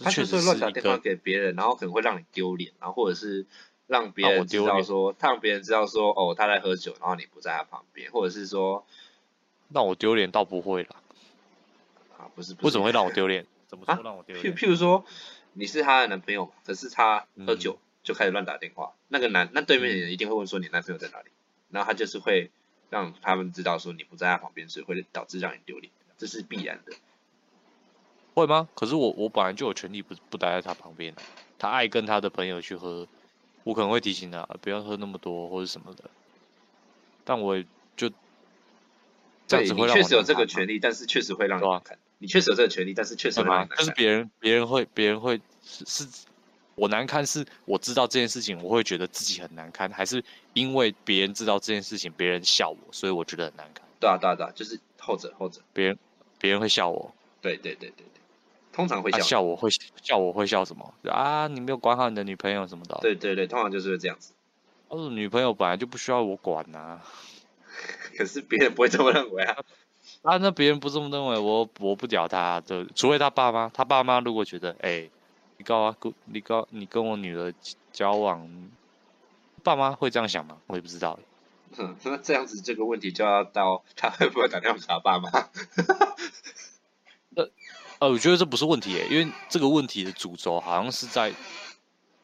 [0.03, 3.45] 他就是乱打电话给别人，然后可能会让你丢脸，然后或者是
[3.85, 8.83] 让别人知道说，他让别人知道说，哦，他在喝酒，然后你不在他旁边，或者是说，
[9.69, 10.95] 让我丢脸倒不会啦。
[12.17, 13.45] 啊，不是，为什么会让我丢脸？
[13.67, 14.55] 怎么说让我丢脸？
[14.55, 15.05] 譬譬如说，
[15.53, 21.29] 你是她的男朋友，可是她喝酒就开始乱打电话，那个男那对面的人一定会问说你男朋友在哪里，
[21.69, 22.49] 然后他就是会
[22.89, 26.93] 让他们知道说你不在他旁边，所以会导致让你丢脸，这是必然的。
[28.33, 28.69] 会吗？
[28.75, 31.13] 可是我我本来就有权利不不待在他旁边
[31.59, 33.07] 他爱跟他的朋友去喝，
[33.63, 36.09] 我可能会提醒他不要喝那么多或者什么的。
[37.23, 37.61] 但我
[37.95, 38.09] 就
[39.47, 41.99] 这样子会让确实有这个权利，但是确实会让你看。
[42.21, 46.07] 你确实有这个权利，但是确实会让就是别人别人会别人会是是
[46.75, 53.84] 我难堪，是我知道这件事情，我会觉得自己很难堪，还是因为别人知道这件事情，别人笑我，所以我觉得很难堪。
[53.99, 55.97] 对啊对啊对啊，就是后者后者，别人
[56.39, 57.12] 别人会笑我。
[57.41, 58.05] 对对对对。
[58.71, 59.69] 通常会笑笑我会
[60.01, 61.47] 笑我会笑什么啊？
[61.47, 62.97] 你没有管好你的女朋友什么的？
[63.01, 64.31] 对对对，通常就是这样子。
[64.88, 67.01] 哦，女朋友本来就不需要我管呐。
[68.15, 69.57] 可是别人不会这么认为啊。
[70.23, 75.10] 啊，那别人不这么认为，我我不屌他就，除非他爸妈，他爸妈如果觉得，哎，
[75.57, 77.51] 你告啊，你告你跟我女儿
[77.91, 78.47] 交往，
[79.63, 80.57] 爸妈会这样想吗？
[80.67, 81.17] 我也不知道。
[82.03, 85.29] 那这样子这个问题就要到他会不会打电话找爸妈？
[87.99, 91.31] 呃，我觉得这不是问题，因为这个问题的主轴好像是在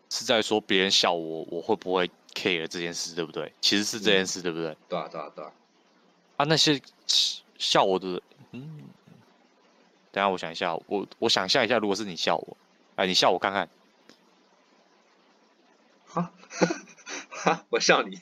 [0.09, 3.53] 是在说别人笑我，我会不会 care 这件事，对不对？
[3.61, 4.75] 其实是这件事，对不对？
[4.89, 5.51] 对啊，对啊，对啊。
[6.37, 6.81] 啊，那些
[7.57, 8.83] 笑我的，嗯，
[10.11, 12.57] 等下我想一下，我我想象一下，如果是你笑我，
[12.95, 13.69] 哎，你笑我看看。
[16.05, 16.31] 哈，
[17.29, 18.19] 哈，我笑你。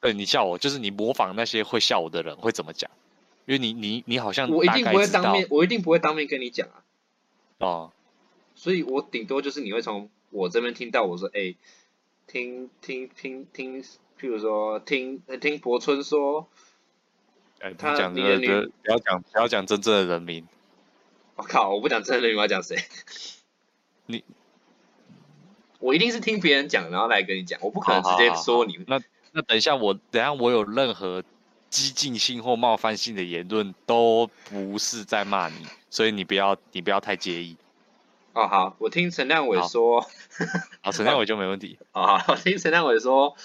[0.00, 2.90] 对，你笑我，就是你模仿那些会笑我的人会怎么讲。
[3.46, 6.82] 因为你你你好像我一定不会当面，我一定不会当面跟你讲啊。
[7.58, 7.92] 哦，
[8.56, 11.54] 所以我顶多就是你会从我这边听到我说，哎，
[12.26, 16.48] 听听听听，譬如说听听博春说，
[17.60, 18.38] 哎，他讲这个
[18.82, 20.46] 不要讲不要讲真正的人名。
[21.36, 22.76] 我靠，我不讲真正的人名，我要讲谁？
[24.06, 24.24] 你，
[25.80, 28.78] 我一定是听别人讲，然后来跟你讲，我不可能直接说你。
[28.86, 29.00] 那
[29.32, 31.22] 那等一下我等下我有任何。
[31.68, 37.56] 激进性或冒犯性的言论都不是在骂你，所以你不要你不要太介意。
[38.34, 40.00] 哦，好，我听陈亮伟说，
[40.80, 41.76] 好，陈亮伟就没问题。
[41.90, 43.36] 啊，我听陈亮伟说，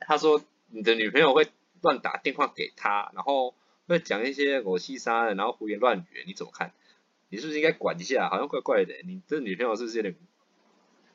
[0.00, 1.46] 他说你的女朋友会
[1.80, 3.54] 乱打电话给他，然后
[3.88, 6.72] 会讲一些狗屁杀的，然后胡言乱语，你怎么看？
[7.30, 8.28] 你是不是应该管一下？
[8.30, 10.14] 好像怪怪的，你这女朋友是不是有点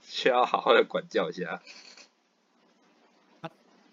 [0.02, 1.62] 需要好好的管教一下？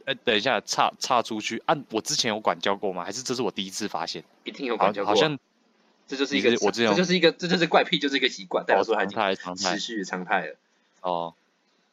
[0.04, 1.76] 哎， 等一下，岔岔出去啊！
[1.90, 3.04] 我之前有管教过吗？
[3.04, 4.24] 还是这是我第一次发现？
[4.44, 5.14] 一定有管教过。
[5.14, 5.38] 好像
[6.06, 8.66] 这就是一个我这就是一个这就是怪癖，就是一个习惯。
[8.66, 10.56] 代表说常态常态持续常态了。
[11.00, 11.34] 哦，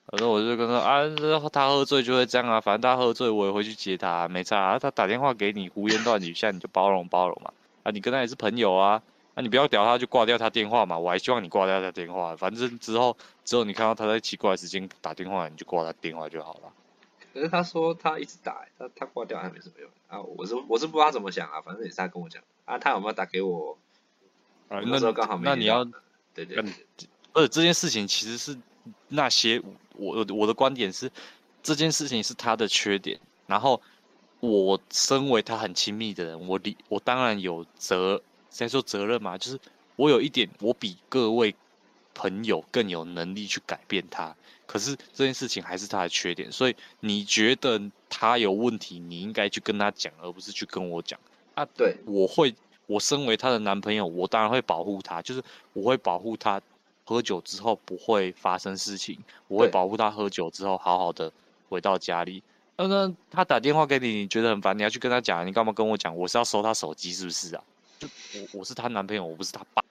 [0.10, 1.04] 反正我就跟他啊，
[1.52, 2.62] 他喝醉就会这样啊。
[2.62, 4.80] 反正他喝醉，我也会去接他，没差啊。
[4.80, 7.52] 他打电话给你胡言乱语，现在你就包容包容嘛。
[7.84, 9.02] 啊，你跟他也是朋友啊，
[9.36, 10.98] 啊，你不要屌他，就挂掉他电话嘛。
[10.98, 16.72] 我还希望你挂掉他电话，反正之后之后你看到他在奇怪的时间打电话，你就挂他电话就好了。
[17.34, 20.22] 可是他说他一直打，他他挂掉还没什么用啊！
[20.22, 23.78] 我是我是不知道他怎么想啊，反正也是他跟我讲啊，他有没有打给我？
[24.70, 25.44] 啊，那时候刚好没。
[25.44, 25.86] 那你要
[26.34, 26.58] 对对，
[27.34, 28.58] 而且这件事情其实是
[29.10, 29.62] 那些
[29.98, 31.12] 我我的观点是，
[31.62, 33.20] 这件事情是他的缺点。
[33.46, 33.82] 然后
[34.40, 39.60] 我身为他很亲密的人，我理我当然有责，先说责任嘛，就是
[39.96, 41.56] 我有一点，我比各位
[42.14, 44.36] 朋友更有能力去改变他。
[44.66, 51.18] 可是这件事情还是他的缺点，所以你觉得他有问题，你应该去跟他讲，而不是去跟我讲
[51.54, 51.66] 啊。
[51.74, 52.54] 对，我会，
[52.86, 56.62] 我身为她的男朋友，我当然会保护她，就是我会保护他
[57.08, 59.18] 喝酒之后不会发生事情，
[59.48, 61.32] 我会保护他喝酒之后好好的
[61.70, 62.44] 回到家里。
[62.76, 66.14] 那那他打电话给你，你觉得很烦，你要去跟他讲，你干嘛跟我讲？
[66.14, 67.64] 我是要收他手机是不是啊？
[67.98, 69.82] 就我我是他男朋友，我不是他爸，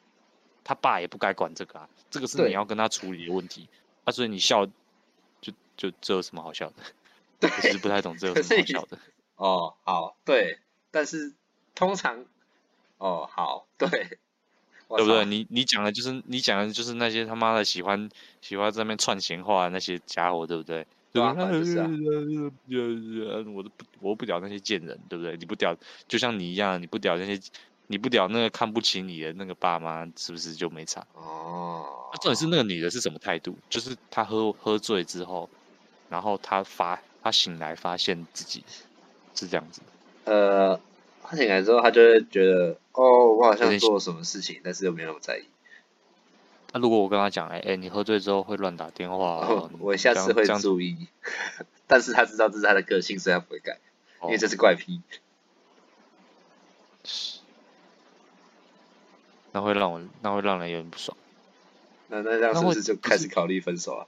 [0.62, 3.66] 他爸也不该管这个啊，这个是你要跟他处理的问题。
[4.04, 4.66] 啊，所以你笑，
[5.40, 6.74] 就就这有什么好笑的？
[7.40, 8.98] 对，其实不太懂这有什么好笑的。
[9.36, 10.60] 哦，好，对，
[10.90, 11.32] 但是
[11.74, 12.24] 通常，
[12.98, 14.18] 哦，好，对，
[14.88, 15.24] 对不对？
[15.24, 18.08] 你你讲的就是你讲的就是那些他妈的喜欢
[18.40, 20.86] 喜欢在那边串闲话那些家伙，对不对？
[21.12, 21.88] 对吧，就是啊。
[23.54, 25.36] 我都不，我不屌那些贱人，对不对？
[25.36, 25.74] 你不屌，
[26.06, 27.40] 就像你一样，你不屌那些。
[27.88, 31.06] 你不屌那个看不起你的那个爸妈，是不是就没差？
[31.12, 31.86] 哦，
[32.20, 33.56] 重点是那个女的是什么态度？
[33.70, 35.48] 就是她喝喝醉之后，
[36.08, 38.64] 然后她发她醒来发现自己
[39.36, 39.80] 是这样子。
[40.24, 40.76] 呃，
[41.22, 45.44] 她醒来之后，她就会觉得，哦，我好像做了什么事情，但是又没有那么在意。
[46.72, 51.06] 那如果我跟他讲，哎哎，你喝醉之后会乱打电话，我下次会注意。
[51.86, 53.78] 但是他知道这是他的个性，所以他不会改，
[54.22, 55.00] 因为这是怪癖。
[59.52, 61.16] 那会让我，那会让人有点不爽。
[62.08, 64.06] 那那这样是不是就开始考虑分手啊？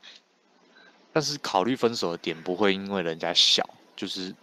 [1.12, 4.34] 但是考虑分手的点不会因为人家小，就是，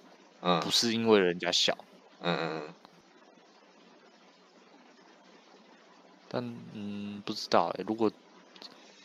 [0.42, 1.78] 嗯，不是因为人家小，
[2.22, 2.74] 嗯嗯嗯。
[6.28, 8.12] 但嗯，不知道哎，如果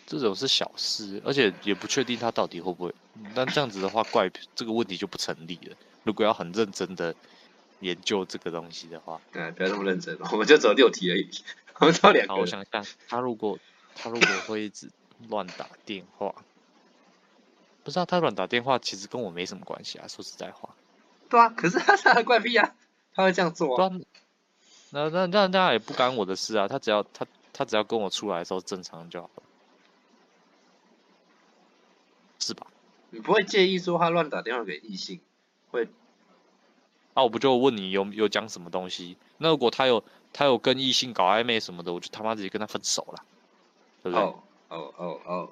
[0.06, 2.94] 这种是小事，而且也不确定他到底会不会，
[3.34, 5.76] 但这样子的话，怪这个问题就不成立了。
[6.02, 7.14] 如果要很认真的
[7.80, 11.30] 研究这个东西的话，对，不要那么认真，我们就走六题而已，
[11.78, 12.34] 我们走两个。
[12.34, 13.58] 我想想，他如果
[13.94, 14.90] 他如果会一直
[15.28, 16.34] 乱打电话，
[17.84, 20.08] 不知道他乱打电话，其实跟我没什么关系啊。
[20.08, 20.74] 说实在话，
[21.28, 22.74] 对啊，可是他是他的怪癖啊，
[23.14, 23.92] 他会这样做啊。
[24.92, 29.42] 那那那那也不干我的事啊，他只要他他只要跟我出来的时候正常就好了，
[32.40, 32.66] 是吧？
[33.10, 35.20] 你不会介意说他乱打电话给异性，
[35.70, 35.88] 会？
[37.14, 39.16] 啊我不就问你有有讲什么东西？
[39.38, 43.24] 那如果他有他有跟异性搞暧昧什么的，我就他妈直接跟他分手了，
[44.02, 44.24] 对不对？
[44.24, 45.50] 哦哦哦哦，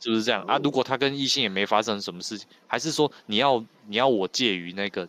[0.00, 0.58] 是不是这样啊？
[0.62, 5.08] 如果他跟异性也没发生什么事情，还是说你要你要我介于那个？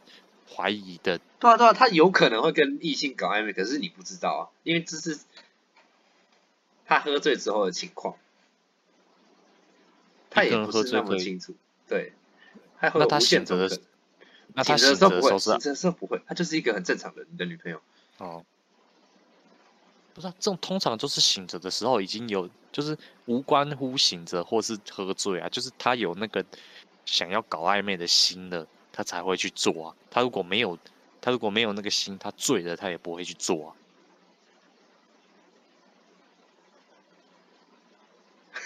[0.49, 5.19] 怀疑的，对啊对啊，他有可能会跟异性搞暧昧，可是你不知道啊，因为这是
[6.85, 8.15] 他喝醉之后的情况，
[10.29, 11.53] 他也不是那么清楚，
[11.87, 12.13] 对，
[12.79, 13.79] 他那他选择的，
[14.53, 17.81] 那他醒着的时候是，醒着时候不会，他就是一个很正常的你的女朋友，
[18.17, 18.45] 哦，
[20.13, 26.43] 不是，啊这种通常就是醒着的时候已经有，就是无关乎醒着或是喝醉啊，就是他有那个
[27.05, 28.65] 想要搞暧昧的心的。
[28.97, 29.95] 他才会去做啊！
[30.09, 30.75] 他如果没有，
[31.21, 33.75] 他如果没有那个心，他醉了，他也不会去做啊。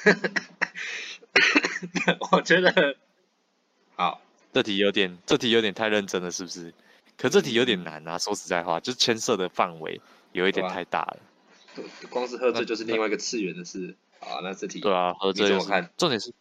[2.32, 2.96] 我觉得，
[3.98, 4.22] 好，
[4.54, 6.74] 这题有点，这题有点太认真了，是不是？
[7.18, 8.18] 可这题有点难啊！
[8.18, 10.00] 说实在话，就牵涉的范围
[10.32, 11.20] 有一点太大了。
[12.10, 14.40] 光是喝醉就是另外一个次元的事啊！
[14.42, 15.92] 那这题对啊，喝醉怎么看？
[15.98, 16.34] 重点是，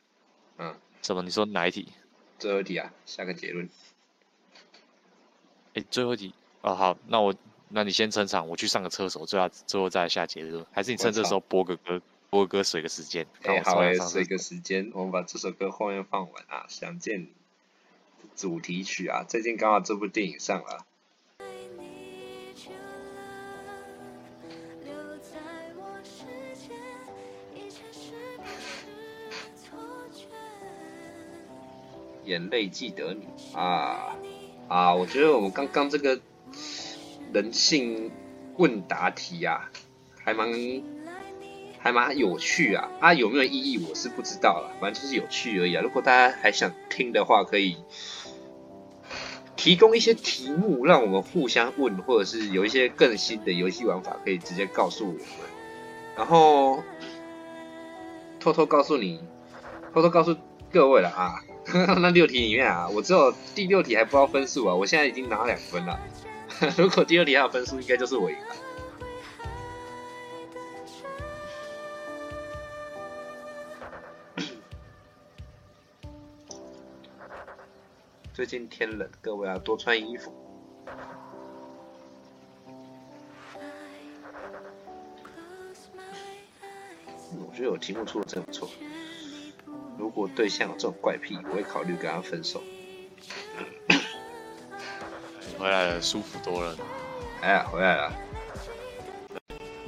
[0.59, 1.23] 嗯，什么？
[1.23, 1.89] 你说哪一题？
[2.41, 3.69] 最后一题啊，下个结论。
[5.75, 7.35] 哎，最后一题哦，好，那我，
[7.69, 10.67] 那你先撑场，我去上个厕所，最后最后再下结论。
[10.73, 13.27] 还是你趁这时候播个歌，播个歌水个时间。
[13.43, 17.27] 哎，好哎，水个时间，我们把这首歌后面放完啊，《想见你》
[18.35, 20.87] 主题曲啊，最近刚好这部电影上了。
[32.31, 34.17] 眼泪记得你啊
[34.69, 34.95] 啊！
[34.95, 36.21] 我觉得我们刚刚这个
[37.33, 38.13] 人性
[38.57, 39.69] 问答题啊，
[40.23, 40.49] 还蛮
[41.81, 43.13] 还蛮有趣啊啊！
[43.13, 45.83] 有没有意义我是不知道了，反正就是有趣而已啊。
[45.83, 47.79] 如果大家还想听的话，可以
[49.57, 55.23] 提供一些题目让我们互相问，或者是有一些更新的游戏玩法，可以直接告诉我们。
[56.17, 56.85] 然后
[58.39, 59.21] 偷偷告诉你，
[59.93, 60.37] 偷偷告诉
[60.73, 61.35] 各位了啊！
[62.01, 65.99] 那六题里面啊，我只有第六题还不知道分数啊，我现在已经拿两分了。
[66.79, 68.45] 如果第二题还有分数，应该就是我赢了。
[78.33, 80.33] 最近天冷，各位要多穿衣服。
[87.39, 88.69] 我觉得我题目出的真不错。
[90.11, 92.61] 如果对象有这种怪癖，我会考虑跟他分手。
[95.57, 96.77] 回来了，舒服多了。
[97.41, 98.13] 哎呀，回来了。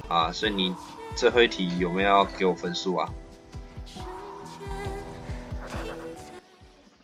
[0.07, 0.73] 啊，所以你
[1.13, 3.13] 最后一题有没有要给我分数啊？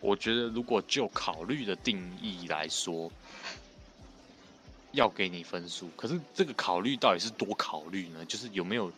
[0.00, 3.12] 我觉得，如果就考虑的定义来说，
[4.92, 5.90] 要给你分数。
[5.94, 8.24] 可是这个考虑到底是多考虑呢？
[8.24, 8.90] 就是有没有？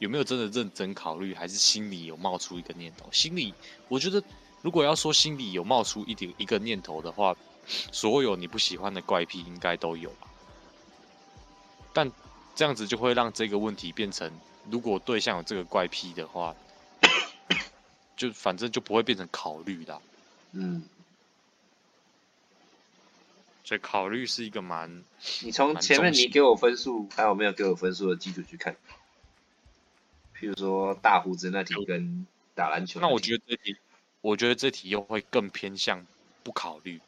[0.00, 3.06] 有没有真的认真考虑，还是心里有冒出一个念头？
[3.12, 3.52] 心里，
[3.86, 4.22] 我觉得
[4.62, 7.36] 如果要说心里有冒出一点一个念头的话，
[7.92, 10.26] 所有你不喜欢的怪癖应该都有吧。
[11.92, 12.10] 但
[12.54, 14.32] 这样子就会让这个问题变成，
[14.70, 16.56] 如果对象有这个怪癖的话，
[18.16, 20.00] 就反正就不会变成考虑的。
[20.52, 20.82] 嗯。
[23.64, 25.04] 所以考虑是一个蛮……
[25.42, 28.74] 你从前面你给我分数，还有没有给我分数的基础去看。
[30.40, 33.76] 譬如说大胡子那题跟打篮球，那我觉得这题，
[34.22, 36.06] 我觉得这题又会更偏向
[36.42, 36.98] 不考虑。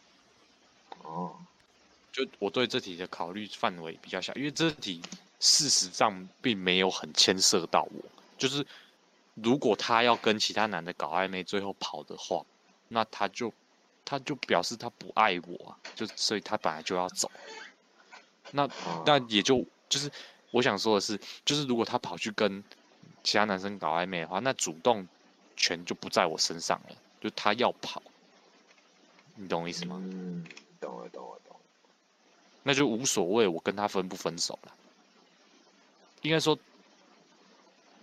[1.03, 1.35] 哦，
[2.12, 5.01] 就我对这题的考虑范围比较小，因为这题
[5.41, 8.05] 事实上并没有很牵涉到我，
[8.37, 8.66] 就是
[9.33, 12.45] 如果他要跟其他男的搞暧昧，最后跑的话，
[12.89, 13.51] 那他就
[14.05, 17.30] 他就表示他不爱我啊，就所以他本来就要走。
[18.51, 18.68] 那
[19.07, 20.11] 那也就就是
[20.51, 22.62] 我想说的是，就是如果他跑去跟
[23.25, 25.07] 其他男生搞暧昧的话，那主动
[25.57, 28.03] 权就不在我身上了，就他要跑，
[29.37, 29.97] 你懂我意思吗？
[30.03, 30.45] 嗯，
[30.81, 31.61] 懂了，懂了，懂了。
[32.64, 34.73] 那就无所谓，我跟他分不分手了。
[36.23, 36.59] 应该说，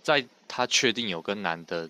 [0.02, 1.88] 在他确定有跟男的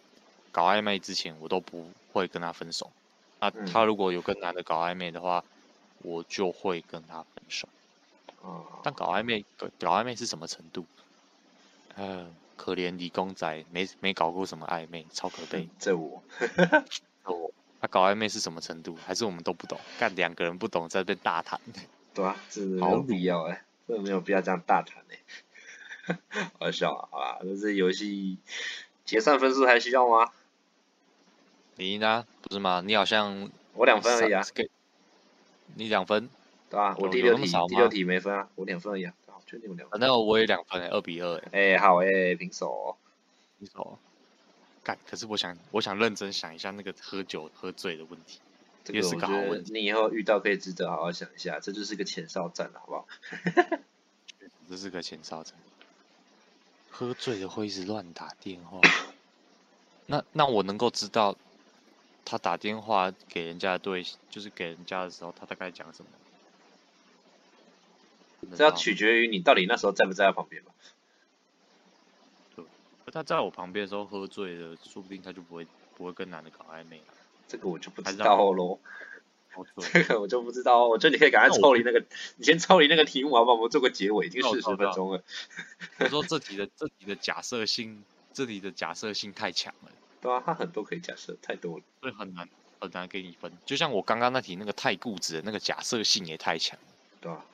[0.51, 2.91] 搞暧昧之前，我都不会跟他分手。
[3.39, 5.45] 那他如果有跟男的搞暧昧的话，
[6.03, 7.69] 我就会跟他分手。
[8.43, 8.67] 哦。
[8.83, 9.45] 但搞暧昧，
[9.79, 10.85] 搞暧昧是什么程度？
[11.97, 12.35] 嗯。
[12.61, 15.67] 可怜理工仔，没没搞过什么暧昧，超可悲。
[15.79, 16.23] 这我，
[17.25, 17.51] 我，
[17.81, 18.95] 他搞暧昧是什么程度？
[19.07, 19.81] 还是我们都不懂？
[19.99, 21.59] 干两个人不懂在这边大谈。
[22.13, 26.19] 对啊，这没有必要哎，这没有必要这样大谈哎。
[26.61, 28.37] 好笑啊，好吧，那这游戏
[29.07, 30.31] 结算分数还需要吗？
[31.77, 32.27] 你呢？
[32.43, 32.83] 不是吗？
[32.85, 34.43] 你好像我两分而已啊。
[35.77, 36.29] 你两分？
[36.69, 39.15] 对啊，我第六题第六题没分啊，我两分而已啊。
[39.91, 41.73] 反正我也两分二比二哎。
[41.75, 42.97] 哎，好哎，平手。
[43.59, 43.99] 平手。
[44.83, 48.41] 干，可是我想，我想认真想一下那个喝酒喝醉的问题，
[48.93, 49.73] 也是个好问题。
[49.73, 53.07] 你以后遇到可以值得好好想一下，这就是个前哨战了，好不好？
[54.71, 55.55] 这是个前哨战。
[56.91, 58.81] 喝醉了会一直乱打电话。
[60.07, 61.37] 那那我能够知道，
[62.25, 66.11] 他打电话给人家对，就是给人家的时候，他大概讲什么？
[68.57, 70.73] 这要取决于你到底那时候在不在他旁边吧。
[72.57, 72.65] 对，
[73.13, 75.67] 他在我旁边的时候喝醉了，说不定他就不会
[75.97, 77.15] 不会跟男的搞暧昧了。
[77.49, 78.79] 这个我就不知道喽。
[79.93, 81.99] 这个我就不知道，我觉得你可以赶快抽离那个，
[82.37, 83.57] 你先抽离那个题目好不好？
[83.57, 85.25] 我们做个结尾，已经四十分钟了。
[85.99, 89.91] 我说这题的这题的假设性，这里的假设性太强了。
[90.21, 93.53] 对啊，他很多可以假设，太多了，所以很难很难给你分。
[93.67, 96.79] 就像我刚刚那题那个太固执的那个假设性也太强。
[97.21, 97.45] 对啊。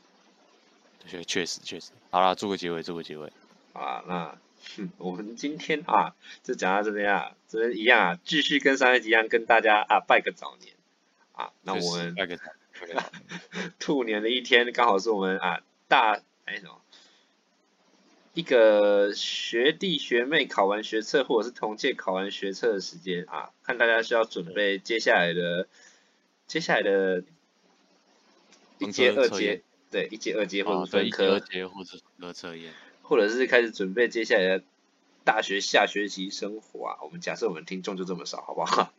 [1.07, 3.32] 确确实确实，好了，做个结尾，做个结尾。
[3.72, 4.38] 好了，那
[4.99, 10.74] 我们今天啊，就讲到这边啊，这边一样啊，继续跟上一集一样，跟大家啊拜个早年
[11.32, 11.53] 啊。
[11.62, 12.44] 那我们拜个早，
[13.78, 16.80] 兔年的一天，刚好是我们啊大哎什么，
[18.34, 25.68] 一个学弟学妹考完学测或者是同届考完学测的时间啊，看大家需要准备接下来的
[26.47, 27.22] 接下来的
[28.78, 29.62] 一阶二阶。
[29.91, 32.72] 对，一阶、二阶或者分科，二阶或者测验，
[33.03, 34.64] 或者是开始准备接下来的
[35.24, 36.99] 大学下学期生活啊。
[37.03, 38.93] 我们假设我们听众就这么少，好不好？